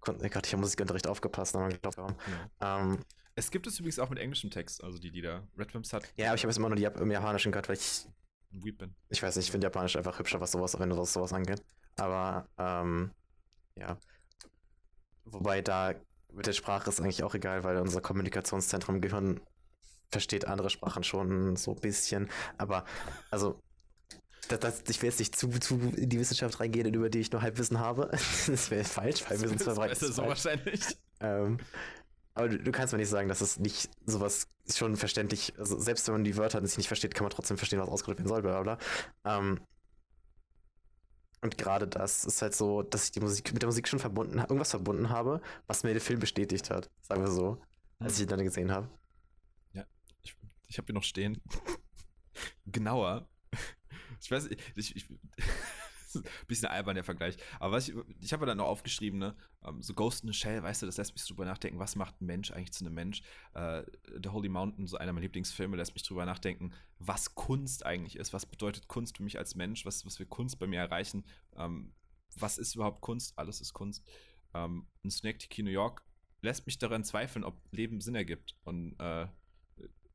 Konnte, 0.02 0.30
gerade 0.30 0.46
ich 0.46 0.54
habe 0.54 0.62
Musikunterricht 0.62 1.08
aufgepasst, 1.08 1.56
aber 1.56 1.70
ich 1.70 1.82
glaube, 1.82 2.16
ja. 2.62 2.80
ähm, 2.80 3.00
es 3.36 3.52
gibt 3.52 3.68
es 3.68 3.80
übrigens 3.80 4.00
auch 4.00 4.10
mit 4.10 4.20
englischem 4.20 4.52
Text, 4.52 4.84
also 4.84 5.00
die 5.00 5.10
Lieder. 5.10 5.48
Red 5.58 5.74
Wimps 5.74 5.94
hat. 5.94 6.04
Ja, 6.18 6.28
aber 6.28 6.36
ich 6.36 6.44
habe 6.44 6.52
jetzt 6.52 6.58
immer 6.58 6.70
nur 6.70 6.76
die 6.76 6.84
im 6.84 7.12
Japanischen 7.12 7.52
gehört, 7.52 7.70
weil 7.70 7.78
ich. 7.78 8.06
Weep 8.52 8.80
bin. 8.80 8.96
Ich 9.10 9.22
weiß 9.22 9.36
nicht, 9.36 9.46
ich 9.46 9.52
finde 9.52 9.68
Japanisch 9.68 9.96
einfach 9.96 10.18
hübscher, 10.18 10.42
was 10.42 10.52
sowas, 10.52 10.78
wenn 10.80 10.96
was 10.98 11.14
sowas 11.14 11.34
angeht. 11.34 11.64
Aber 11.98 12.48
ähm, 12.58 13.12
ja. 13.76 13.98
Wobei 15.26 15.62
da 15.62 15.94
mit 16.34 16.48
der 16.48 16.54
Sprache 16.54 16.90
ist 16.90 17.00
eigentlich 17.00 17.24
auch 17.24 17.36
egal, 17.36 17.64
weil 17.64 17.78
unser 17.78 18.02
Kommunikationszentrum 18.02 18.96
im 18.96 19.02
Gehirn 19.02 19.40
versteht 20.12 20.46
andere 20.46 20.70
Sprachen 20.70 21.04
schon 21.04 21.56
so 21.56 21.72
ein 21.72 21.80
bisschen. 21.82 22.30
Aber 22.58 22.86
also 23.32 23.60
das, 24.48 24.60
das, 24.60 24.84
ich 24.90 25.02
will 25.02 25.10
jetzt 25.10 25.20
nicht 25.20 25.36
zu, 25.36 25.50
zu 25.50 25.76
in 25.96 26.10
die 26.10 26.20
Wissenschaft 26.20 26.60
reingehen, 26.60 26.94
über 26.94 27.10
die 27.10 27.20
ich 27.20 27.32
nur 27.32 27.42
Halbwissen 27.42 27.80
habe. 27.80 28.10
das 28.48 28.72
wäre 28.72 28.84
falsch, 28.84 29.24
weil 29.30 29.40
wir 29.42 29.48
sind 29.48 29.62
zwar 29.62 29.88
Das 29.88 30.02
ist 30.02 30.16
so 30.16 30.24
wahrscheinlich. 30.24 30.82
Ähm, 31.20 31.60
aber 32.34 32.50
du, 32.50 32.58
du, 32.58 32.72
kannst 32.72 32.94
mir 32.94 33.00
nicht 33.00 33.10
sagen, 33.10 33.28
dass 33.28 33.42
es 33.42 33.60
nicht 33.60 33.90
sowas 34.06 34.48
schon 34.74 34.96
verständlich, 34.96 35.54
also 35.58 35.80
selbst 35.80 36.08
wenn 36.08 36.14
man 36.16 36.24
die 36.24 36.38
Wörter 36.38 36.62
nicht 36.62 36.88
versteht, 36.88 37.14
kann 37.14 37.26
man 37.26 37.32
trotzdem 37.32 37.58
verstehen, 37.58 37.80
was 37.80 37.90
ausgedrückt 37.90 38.20
werden 38.20 38.30
soll, 38.30 38.42
bla 38.42 38.62
bla. 38.62 38.78
Ähm, 39.26 39.60
und 41.42 41.58
gerade 41.58 41.88
das 41.88 42.26
ist 42.26 42.42
halt 42.42 42.56
so, 42.56 42.84
dass 42.84 43.06
ich 43.06 43.12
die 43.12 43.20
Musik 43.20 43.54
mit 43.54 43.62
der 43.62 43.68
Musik 43.68 43.88
schon 43.88 44.00
verbunden, 44.00 44.40
irgendwas 44.40 44.72
verbunden 44.72 45.10
habe, 45.10 45.42
was 45.68 45.84
mir 45.84 45.92
der 45.92 46.02
Film 46.02 46.20
bestätigt 46.20 46.70
hat, 46.70 46.90
sagen 47.02 47.22
wir 47.22 47.32
so, 47.32 47.62
als 48.00 48.16
ich 48.16 48.24
ihn 48.24 48.28
dann 48.28 48.44
gesehen 48.44 48.72
habe. 48.72 48.90
Ja, 50.70 50.74
ich, 50.74 50.78
habe 50.78 50.86
hier 50.88 50.96
noch 50.96 51.04
stehen. 51.04 51.42
Genauer. 52.66 53.28
Ich 54.22 54.30
weiß, 54.30 54.50
ich, 54.76 54.96
ich, 54.96 55.06
bisschen 56.48 56.68
albern 56.68 56.96
der 56.96 57.04
Vergleich. 57.04 57.38
Aber 57.60 57.76
was 57.76 57.90
ich, 57.90 57.96
ich 58.20 58.34
habe 58.34 58.46
dann 58.46 58.58
noch 58.58 58.68
aufgeschrieben, 58.68 59.20
ne, 59.20 59.36
ähm, 59.64 59.82
so 59.82 59.94
Ghost 59.94 60.24
in 60.24 60.32
the 60.32 60.34
Shell, 60.34 60.62
weißt 60.64 60.82
du, 60.82 60.86
das 60.86 60.98
lässt 60.98 61.14
mich 61.14 61.26
drüber 61.26 61.46
nachdenken, 61.46 61.80
was 61.80 61.96
macht 61.96 62.22
ein 62.22 62.26
Mensch 62.26 62.52
eigentlich 62.52 62.74
zu 62.74 62.86
einem 62.86 62.94
Mensch? 62.94 63.22
Uh, 63.56 63.82
The 64.22 64.30
Holy 64.30 64.50
Mountain, 64.50 64.88
so 64.88 64.98
einer 64.98 65.14
meiner 65.14 65.24
Lieblingsfilme, 65.24 65.78
lässt 65.78 65.94
mich 65.94 66.04
drüber 66.04 66.26
nachdenken, 66.26 66.72
was 66.98 67.36
Kunst 67.36 67.86
eigentlich 67.86 68.18
ist. 68.18 68.34
Was 68.34 68.46
bedeutet 68.46 68.88
Kunst 68.88 69.18
für 69.18 69.24
mich 69.24 69.38
als 69.38 69.56
Mensch? 69.56 69.86
Was, 69.86 70.06
was 70.06 70.20
will 70.20 70.28
Kunst 70.28 70.60
bei 70.60 70.68
mir 70.68 70.80
erreichen? 70.80 71.26
Ähm, 71.56 71.94
was 72.36 72.58
ist 72.58 72.76
überhaupt 72.76 73.02
Kunst? 73.02 73.38
Alles 73.38 73.62
ist 73.62 73.74
Kunst. 73.74 74.06
Ähm, 74.54 74.88
Snake 75.10 75.38
Tiki 75.40 75.64
New 75.64 75.72
York 75.72 76.04
lässt 76.42 76.66
mich 76.66 76.78
daran 76.78 77.04
zweifeln, 77.04 77.44
ob 77.44 77.62
Leben 77.72 78.02
Sinn 78.02 78.16
ergibt 78.16 78.56
und, 78.64 78.94
uh, 79.02 79.28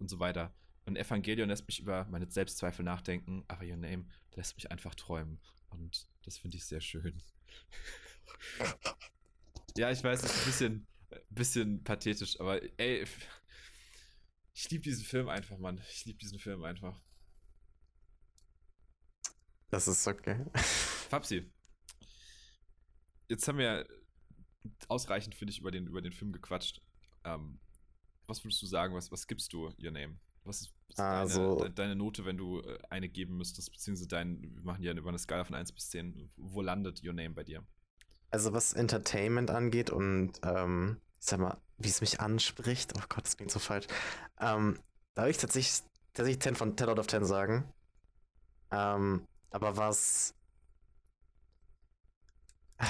und 0.05 0.09
so 0.09 0.19
weiter. 0.19 0.55
Und 0.85 0.97
Evangelion 0.97 1.49
lässt 1.49 1.67
mich 1.67 1.81
über 1.81 2.05
meine 2.11 2.31
Selbstzweifel 2.31 2.85
nachdenken, 2.85 3.43
aber 3.49 3.65
Your 3.65 3.79
Name 3.79 4.05
lässt 4.35 4.55
mich 4.57 4.71
einfach 4.71 4.95
träumen. 4.95 5.41
Und 5.71 6.07
das 6.25 6.37
finde 6.37 6.59
ich 6.59 6.67
sehr 6.67 6.83
schön. 6.83 7.23
ja, 9.79 9.91
ich 9.91 10.05
weiß, 10.05 10.23
es 10.23 10.31
ist 10.31 10.41
ein 10.41 10.45
bisschen, 10.45 10.87
bisschen 11.31 11.85
pathetisch, 11.85 12.39
aber 12.39 12.61
ey, 12.79 13.07
ich 14.53 14.71
liebe 14.71 14.85
diesen 14.85 15.05
Film 15.05 15.31
einfach, 15.31 15.57
Mann. 15.57 15.81
Ich 15.91 16.05
liebe 16.05 16.19
diesen 16.19 16.39
Film 16.39 16.63
einfach. 16.65 17.01
Das 19.71 19.89
ist 19.89 20.07
okay. 20.07 20.45
Fabsi, 21.09 21.51
jetzt 23.29 23.49
haben 23.49 23.59
wir 23.59 23.89
ausreichend, 24.89 25.35
finde 25.35 25.53
ich, 25.53 25.61
über 25.61 25.71
den, 25.71 25.87
über 25.87 26.03
den 26.03 26.13
Film 26.13 26.31
gequatscht. 26.31 26.83
Ähm, 27.25 27.59
was 28.27 28.45
würdest 28.45 28.63
du 28.63 28.67
sagen? 28.67 28.95
Was, 28.95 29.11
was 29.11 29.27
gibst 29.27 29.53
du 29.53 29.71
Your 29.83 29.91
Name? 29.91 30.17
Was 30.45 30.61
ist, 30.61 30.75
also, 30.99 31.57
deine, 31.57 31.71
deine, 31.71 31.97
Note, 31.97 32.25
wenn 32.25 32.37
du 32.37 32.61
äh, 32.61 32.79
eine 32.91 33.09
geben 33.09 33.37
müsstest? 33.39 33.73
Beziehungsweise 33.73 34.09
dein, 34.09 34.43
wir 34.43 34.63
machen 34.63 34.83
ja 34.83 34.93
über 34.93 35.09
eine 35.09 35.19
Skala 35.19 35.45
von 35.45 35.57
1 35.57 35.73
bis 35.73 35.91
10. 35.91 36.31
Wo 36.37 36.61
landet 36.61 37.03
Your 37.03 37.15
Name 37.15 37.31
bei 37.31 37.45
dir? 37.45 37.65
Also, 38.31 38.53
was 38.53 38.75
Entertainment 38.75 39.51
angeht 39.51 39.91
und, 39.91 40.33
ähm, 40.43 41.01
ich 41.19 41.27
sag 41.27 41.41
mal, 41.41 41.57
wie 41.79 41.89
es 41.89 42.01
mich 42.01 42.21
anspricht, 42.21 42.93
oh 42.97 43.03
Gott, 43.09 43.25
das 43.25 43.37
klingt 43.37 43.51
so 43.51 43.59
falsch. 43.59 43.87
Ähm, 44.39 44.79
da 45.15 45.23
würde 45.23 45.31
ich 45.31 45.39
tatsächlich, 45.39 45.83
tatsächlich 46.13 46.43
10 46.43 46.57
von 46.57 46.77
10 46.77 46.89
out 46.89 46.99
of 46.99 47.07
10 47.07 47.25
sagen. 47.25 47.73
Ähm, 48.71 49.27
aber 49.51 49.77
was. 49.77 50.35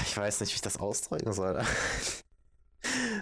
Ich 0.02 0.16
weiß 0.16 0.40
nicht, 0.40 0.50
wie 0.50 0.56
ich 0.56 0.60
das 0.62 0.78
ausdrücken 0.78 1.32
soll. 1.32 1.62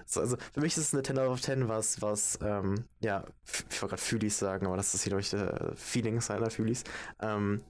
So, 0.07 0.21
also 0.21 0.37
für 0.53 0.61
mich 0.61 0.77
ist 0.77 0.85
es 0.89 0.95
eine 0.95 1.03
10 1.03 1.19
out 1.19 1.29
of 1.29 1.41
10, 1.41 1.69
was, 1.69 2.03
was, 2.03 2.39
ähm, 2.43 2.85
ja, 3.01 3.25
ich 3.71 3.81
wollte 3.81 3.95
gerade 3.95 4.03
Fühlis 4.03 4.39
sagen, 4.39 4.67
aber 4.67 4.77
das 4.77 4.95
ist 4.95 5.05
hier, 5.05 5.17
ich, 5.17 5.33
äh, 5.33 5.75
Feelings 5.77 6.27
seiner 6.27 6.51
Fühlis. 6.51 6.85
Ähm, 7.21 7.63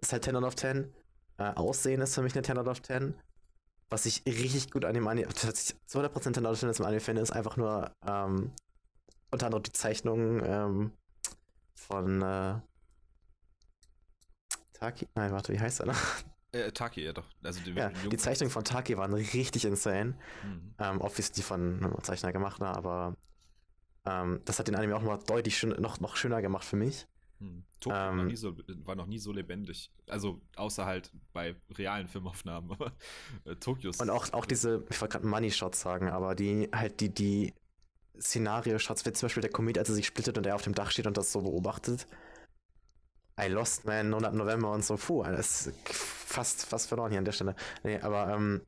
ist 0.00 0.12
halt 0.12 0.24
10 0.24 0.36
out 0.36 0.44
of 0.44 0.56
10. 0.56 0.92
Äh, 1.38 1.42
Aussehen 1.54 2.00
ist 2.00 2.14
für 2.14 2.22
mich 2.22 2.34
eine 2.34 2.42
10 2.42 2.58
out 2.58 2.68
of 2.68 2.82
10. 2.82 3.14
Was 3.90 4.06
ich 4.06 4.22
richtig 4.26 4.70
gut 4.70 4.84
an 4.84 4.94
dem 4.94 5.06
Anime, 5.06 5.28
200% 5.28 6.34
10 6.34 6.46
out 6.46 6.52
of 6.52 6.60
10 6.60 6.68
ist 6.70 6.80
im 6.80 6.86
Anime 6.86 7.00
finde, 7.00 7.22
ist 7.22 7.32
einfach 7.32 7.56
nur, 7.56 7.90
ähm, 8.06 8.52
unter 9.30 9.46
anderem 9.46 9.62
die 9.62 9.72
Zeichnung, 9.72 10.42
ähm, 10.44 10.92
von, 11.74 12.22
äh, 12.22 12.60
Taki? 14.72 15.08
Nein, 15.14 15.32
warte, 15.32 15.52
wie 15.52 15.60
heißt 15.60 15.80
er 15.80 15.86
noch? 15.86 15.98
Äh, 16.54 16.70
Taki, 16.72 17.02
ja 17.02 17.12
doch. 17.12 17.26
Also 17.42 17.60
die, 17.60 17.72
ja, 17.72 17.90
die 17.90 18.16
Zeichnungen 18.16 18.50
von 18.50 18.64
Taki 18.64 18.96
waren 18.96 19.12
richtig 19.12 19.64
insane. 19.64 20.14
Mhm. 20.44 20.74
Ähm, 20.78 21.00
obviously 21.00 21.42
von 21.42 21.82
einem 21.82 22.02
Zeichner 22.02 22.32
gemacht, 22.32 22.60
ne, 22.60 22.68
aber 22.68 23.16
ähm, 24.06 24.40
das 24.44 24.58
hat 24.58 24.68
den 24.68 24.76
Anime 24.76 24.96
auch 24.96 25.02
noch 25.02 25.22
deutlich 25.22 25.56
schön, 25.56 25.70
noch, 25.80 26.00
noch 26.00 26.16
schöner 26.16 26.42
gemacht 26.42 26.64
für 26.64 26.76
mich. 26.76 27.06
Hm. 27.40 27.64
Tokio 27.80 27.98
Ähm, 27.98 28.28
war, 28.28 28.36
so, 28.36 28.56
war 28.84 28.94
noch 28.94 29.06
nie 29.06 29.18
so 29.18 29.32
lebendig. 29.32 29.90
Also, 30.08 30.40
außer 30.56 30.86
halt 30.86 31.10
bei 31.32 31.56
realen 31.72 32.06
Filmaufnahmen. 32.06 32.70
Aber 32.72 32.92
äh, 33.44 33.56
Tokio. 33.56 33.90
Und 33.98 34.10
auch, 34.10 34.32
auch 34.32 34.46
diese, 34.46 34.84
ich 34.90 35.00
wollte 35.00 35.14
gerade 35.14 35.26
Money 35.26 35.50
Shots 35.50 35.80
sagen, 35.80 36.08
aber 36.08 36.34
die 36.34 36.68
halt 36.72 37.00
die, 37.00 37.12
die 37.12 37.54
Szenario-Shots, 38.20 39.04
wie 39.04 39.12
zum 39.12 39.26
Beispiel 39.26 39.40
der 39.40 39.50
Komet, 39.50 39.78
als 39.78 39.88
er 39.88 39.94
sich 39.96 40.06
splittet 40.06 40.38
und 40.38 40.46
er 40.46 40.54
auf 40.54 40.62
dem 40.62 40.74
Dach 40.74 40.90
steht 40.90 41.06
und 41.06 41.16
das 41.16 41.32
so 41.32 41.42
beobachtet. 41.42 42.06
I 43.40 43.48
Lost 43.48 43.84
Man, 43.84 44.06
100 44.08 44.34
November 44.34 44.70
und 44.70 44.84
so, 44.84 44.96
puh, 44.96 45.24
das 45.24 45.66
ist 45.66 45.74
fast, 45.86 46.66
fast 46.66 46.88
verloren 46.88 47.10
hier 47.10 47.18
an 47.18 47.24
der 47.24 47.32
Stelle. 47.32 47.56
Nee, 47.82 47.98
aber, 48.00 48.28
ähm, 48.32 48.62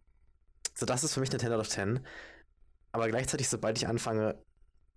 so 0.74 0.86
das 0.86 1.04
ist 1.04 1.14
für 1.14 1.20
mich 1.20 1.30
eine 1.30 1.38
10 1.38 1.52
out 1.52 1.60
of 1.60 1.68
10. 1.68 2.00
Aber 2.92 3.08
gleichzeitig, 3.08 3.48
sobald 3.48 3.78
ich 3.78 3.86
anfange, 3.86 4.42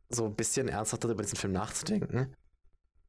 so 0.10 0.26
ein 0.26 0.36
bisschen 0.36 0.68
ernsthafter 0.70 1.10
über 1.10 1.22
diesen 1.22 1.38
Film 1.38 1.54
nachzudenken, 1.54 2.36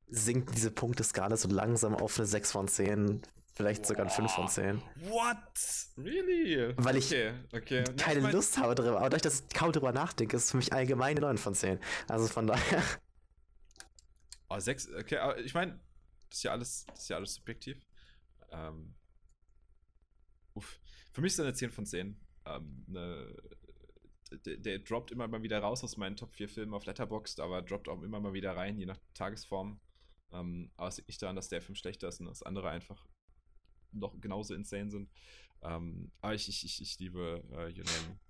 sinkt 0.08 0.54
diese 0.54 0.70
Punkteskala 0.70 1.36
so 1.36 1.48
langsam 1.48 1.94
auf 1.94 2.18
eine 2.18 2.26
6 2.26 2.52
von 2.52 2.68
10, 2.68 3.22
vielleicht 3.54 3.86
sogar 3.86 4.06
eine 4.06 4.14
5 4.14 4.30
von 4.30 4.48
10. 4.48 4.82
What? 5.08 5.36
Really? 5.96 6.74
Weil 6.76 6.96
ich 6.96 7.06
okay, 7.06 7.32
okay. 7.52 7.84
Keine 7.96 8.26
ich 8.26 8.32
Lust 8.32 8.58
habe 8.58 8.74
darüber. 8.74 8.98
Aber 8.98 9.04
dadurch, 9.04 9.22
dass 9.22 9.40
ich 9.40 9.54
kaum 9.54 9.72
darüber 9.72 9.92
nachdenke, 9.92 10.36
ist 10.36 10.44
es 10.44 10.50
für 10.50 10.58
mich 10.58 10.72
allgemein 10.72 11.16
eine 11.16 11.20
9 11.20 11.38
von 11.38 11.54
10. 11.54 11.78
Also 12.08 12.26
von 12.26 12.46
daher. 12.46 12.82
Oh, 14.48 14.58
sechs, 14.58 14.88
okay, 14.98 15.18
aber 15.18 15.38
ich 15.38 15.54
meine, 15.54 15.78
das 16.30 16.38
ist 16.38 16.42
ja 16.44 16.52
alles, 16.52 16.84
das 16.86 17.02
ist 17.02 17.08
ja 17.08 17.16
alles 17.16 17.34
subjektiv. 17.34 17.86
Ähm, 18.50 18.94
uff. 20.54 20.80
Für 21.12 21.20
mich 21.20 21.32
ist 21.32 21.40
eine 21.40 21.52
10 21.52 21.70
von 21.70 21.86
10. 21.86 22.16
Ähm, 22.46 22.84
eine, 22.88 23.36
der, 24.46 24.56
der 24.58 24.78
droppt 24.78 25.10
immer 25.10 25.26
mal 25.28 25.42
wieder 25.42 25.58
raus 25.58 25.82
aus 25.82 25.96
meinen 25.96 26.16
Top 26.16 26.32
4 26.32 26.48
Filmen 26.48 26.74
auf 26.74 26.86
Letterboxd, 26.86 27.40
aber 27.40 27.62
droppt 27.62 27.88
auch 27.88 28.02
immer 28.02 28.20
mal 28.20 28.32
wieder 28.32 28.56
rein, 28.56 28.78
je 28.78 28.86
nach 28.86 28.98
Tagesform. 29.14 29.80
Ähm, 30.32 30.70
aber 30.76 30.88
es 30.88 30.96
liegt 30.96 31.08
nicht 31.08 31.20
daran, 31.20 31.36
dass 31.36 31.48
der 31.48 31.60
Film 31.60 31.74
schlechter 31.74 32.08
ist 32.08 32.20
und 32.20 32.26
dass 32.26 32.42
andere 32.42 32.70
einfach 32.70 33.06
noch 33.92 34.20
genauso 34.20 34.54
insane 34.54 34.90
sind. 34.90 35.10
Ähm, 35.62 36.12
aber 36.20 36.34
ich, 36.34 36.48
ich, 36.48 36.64
ich, 36.64 36.80
ich 36.80 36.98
liebe 37.00 37.42
äh, 37.50 37.76
Your 37.76 37.84
Name 37.84 38.20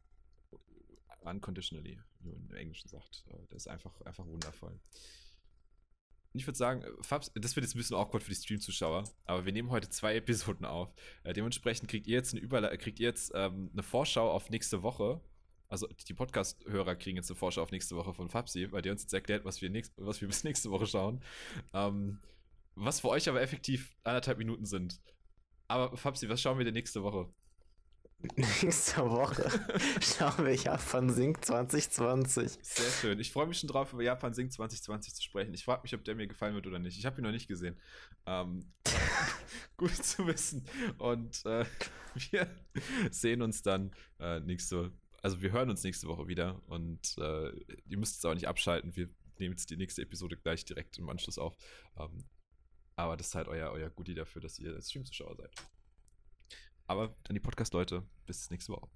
unconditionally, 1.22 2.00
wie 2.20 2.28
man 2.30 2.48
im 2.48 2.54
Englischen 2.54 2.88
sagt. 2.88 3.24
Äh, 3.28 3.46
der 3.48 3.56
ist 3.56 3.68
einfach, 3.68 4.00
einfach 4.02 4.26
wundervoll. 4.26 4.80
Ich 6.32 6.46
würde 6.46 6.56
sagen, 6.56 6.82
äh, 6.82 6.90
Fabs, 7.02 7.32
das 7.34 7.56
wird 7.56 7.64
jetzt 7.64 7.74
ein 7.74 7.78
bisschen 7.78 7.96
awkward 7.96 8.22
für 8.22 8.30
die 8.30 8.36
Stream-Zuschauer, 8.36 9.04
aber 9.24 9.44
wir 9.44 9.52
nehmen 9.52 9.70
heute 9.70 9.88
zwei 9.88 10.14
Episoden 10.16 10.64
auf. 10.64 10.92
Äh, 11.24 11.32
dementsprechend 11.32 11.88
kriegt 11.88 12.06
ihr 12.06 12.14
jetzt 12.14 12.32
eine 12.32 12.40
Überle 12.40 12.76
kriegt 12.78 13.00
ihr 13.00 13.08
jetzt 13.08 13.32
ähm, 13.34 13.70
eine 13.72 13.82
Vorschau 13.82 14.30
auf 14.30 14.50
nächste 14.50 14.82
Woche. 14.82 15.20
Also 15.68 15.86
die 15.86 16.14
Podcast-Hörer 16.14 16.96
kriegen 16.96 17.16
jetzt 17.16 17.30
eine 17.30 17.36
Vorschau 17.36 17.62
auf 17.62 17.70
nächste 17.70 17.96
Woche 17.96 18.12
von 18.12 18.28
Fabsi, 18.28 18.70
weil 18.72 18.82
der 18.82 18.92
uns 18.92 19.02
jetzt 19.02 19.14
erklärt, 19.14 19.44
was 19.44 19.62
wir, 19.62 19.70
nächst, 19.70 19.92
was 19.96 20.20
wir 20.20 20.28
bis 20.28 20.44
nächste 20.44 20.70
Woche 20.70 20.86
schauen. 20.86 21.22
Ähm, 21.72 22.18
was 22.74 23.00
für 23.00 23.08
euch 23.08 23.28
aber 23.28 23.40
effektiv 23.40 23.96
anderthalb 24.04 24.38
Minuten 24.38 24.66
sind. 24.66 25.00
Aber 25.68 25.96
Fabsi, 25.96 26.28
was 26.28 26.40
schauen 26.40 26.58
wir 26.58 26.64
denn 26.64 26.74
nächste 26.74 27.02
Woche? 27.02 27.28
Nächste 28.36 29.08
Woche 29.10 29.48
schauen 30.00 30.44
wir 30.44 30.54
Japan 30.54 31.08
Sync 31.08 31.42
2020. 31.42 32.58
Sehr 32.60 32.90
schön. 32.90 33.20
Ich 33.20 33.32
freue 33.32 33.46
mich 33.46 33.58
schon 33.58 33.68
drauf, 33.68 33.92
über 33.94 34.02
Japan 34.02 34.34
Sing 34.34 34.50
2020 34.50 35.14
zu 35.14 35.22
sprechen. 35.22 35.54
Ich 35.54 35.64
frage 35.64 35.82
mich, 35.82 35.94
ob 35.94 36.04
der 36.04 36.14
mir 36.14 36.26
gefallen 36.26 36.54
wird 36.54 36.66
oder 36.66 36.78
nicht. 36.78 36.98
Ich 36.98 37.06
habe 37.06 37.20
ihn 37.20 37.24
noch 37.24 37.30
nicht 37.30 37.48
gesehen. 37.48 37.80
Ähm, 38.26 38.72
gut 39.78 39.94
zu 39.94 40.26
wissen. 40.26 40.66
Und 40.98 41.44
äh, 41.46 41.64
wir 42.30 42.46
sehen 43.10 43.40
uns 43.40 43.62
dann 43.62 43.92
äh, 44.18 44.40
nächste 44.40 44.92
Also 45.22 45.40
wir 45.40 45.52
hören 45.52 45.70
uns 45.70 45.82
nächste 45.82 46.06
Woche 46.06 46.28
wieder. 46.28 46.60
Und 46.66 47.16
äh, 47.16 47.52
ihr 47.86 47.96
müsst 47.96 48.18
es 48.18 48.24
auch 48.24 48.34
nicht 48.34 48.48
abschalten. 48.48 48.94
Wir 48.96 49.08
nehmen 49.38 49.54
jetzt 49.54 49.70
die 49.70 49.78
nächste 49.78 50.02
Episode 50.02 50.36
gleich 50.36 50.66
direkt 50.66 50.98
im 50.98 51.08
Anschluss 51.08 51.38
auf. 51.38 51.56
Ähm, 51.98 52.24
aber 52.96 53.16
das 53.16 53.28
ist 53.28 53.34
halt 53.34 53.48
euer, 53.48 53.70
euer 53.70 53.88
Goodie 53.88 54.14
dafür, 54.14 54.42
dass 54.42 54.58
ihr 54.58 54.78
Stream-Zuschauer 54.78 55.36
seid. 55.36 55.50
Aber 56.90 57.14
dann 57.22 57.34
die 57.34 57.40
Podcast-Leute. 57.40 58.02
Bis 58.26 58.50
nächste 58.50 58.72
Woche. 58.72 58.88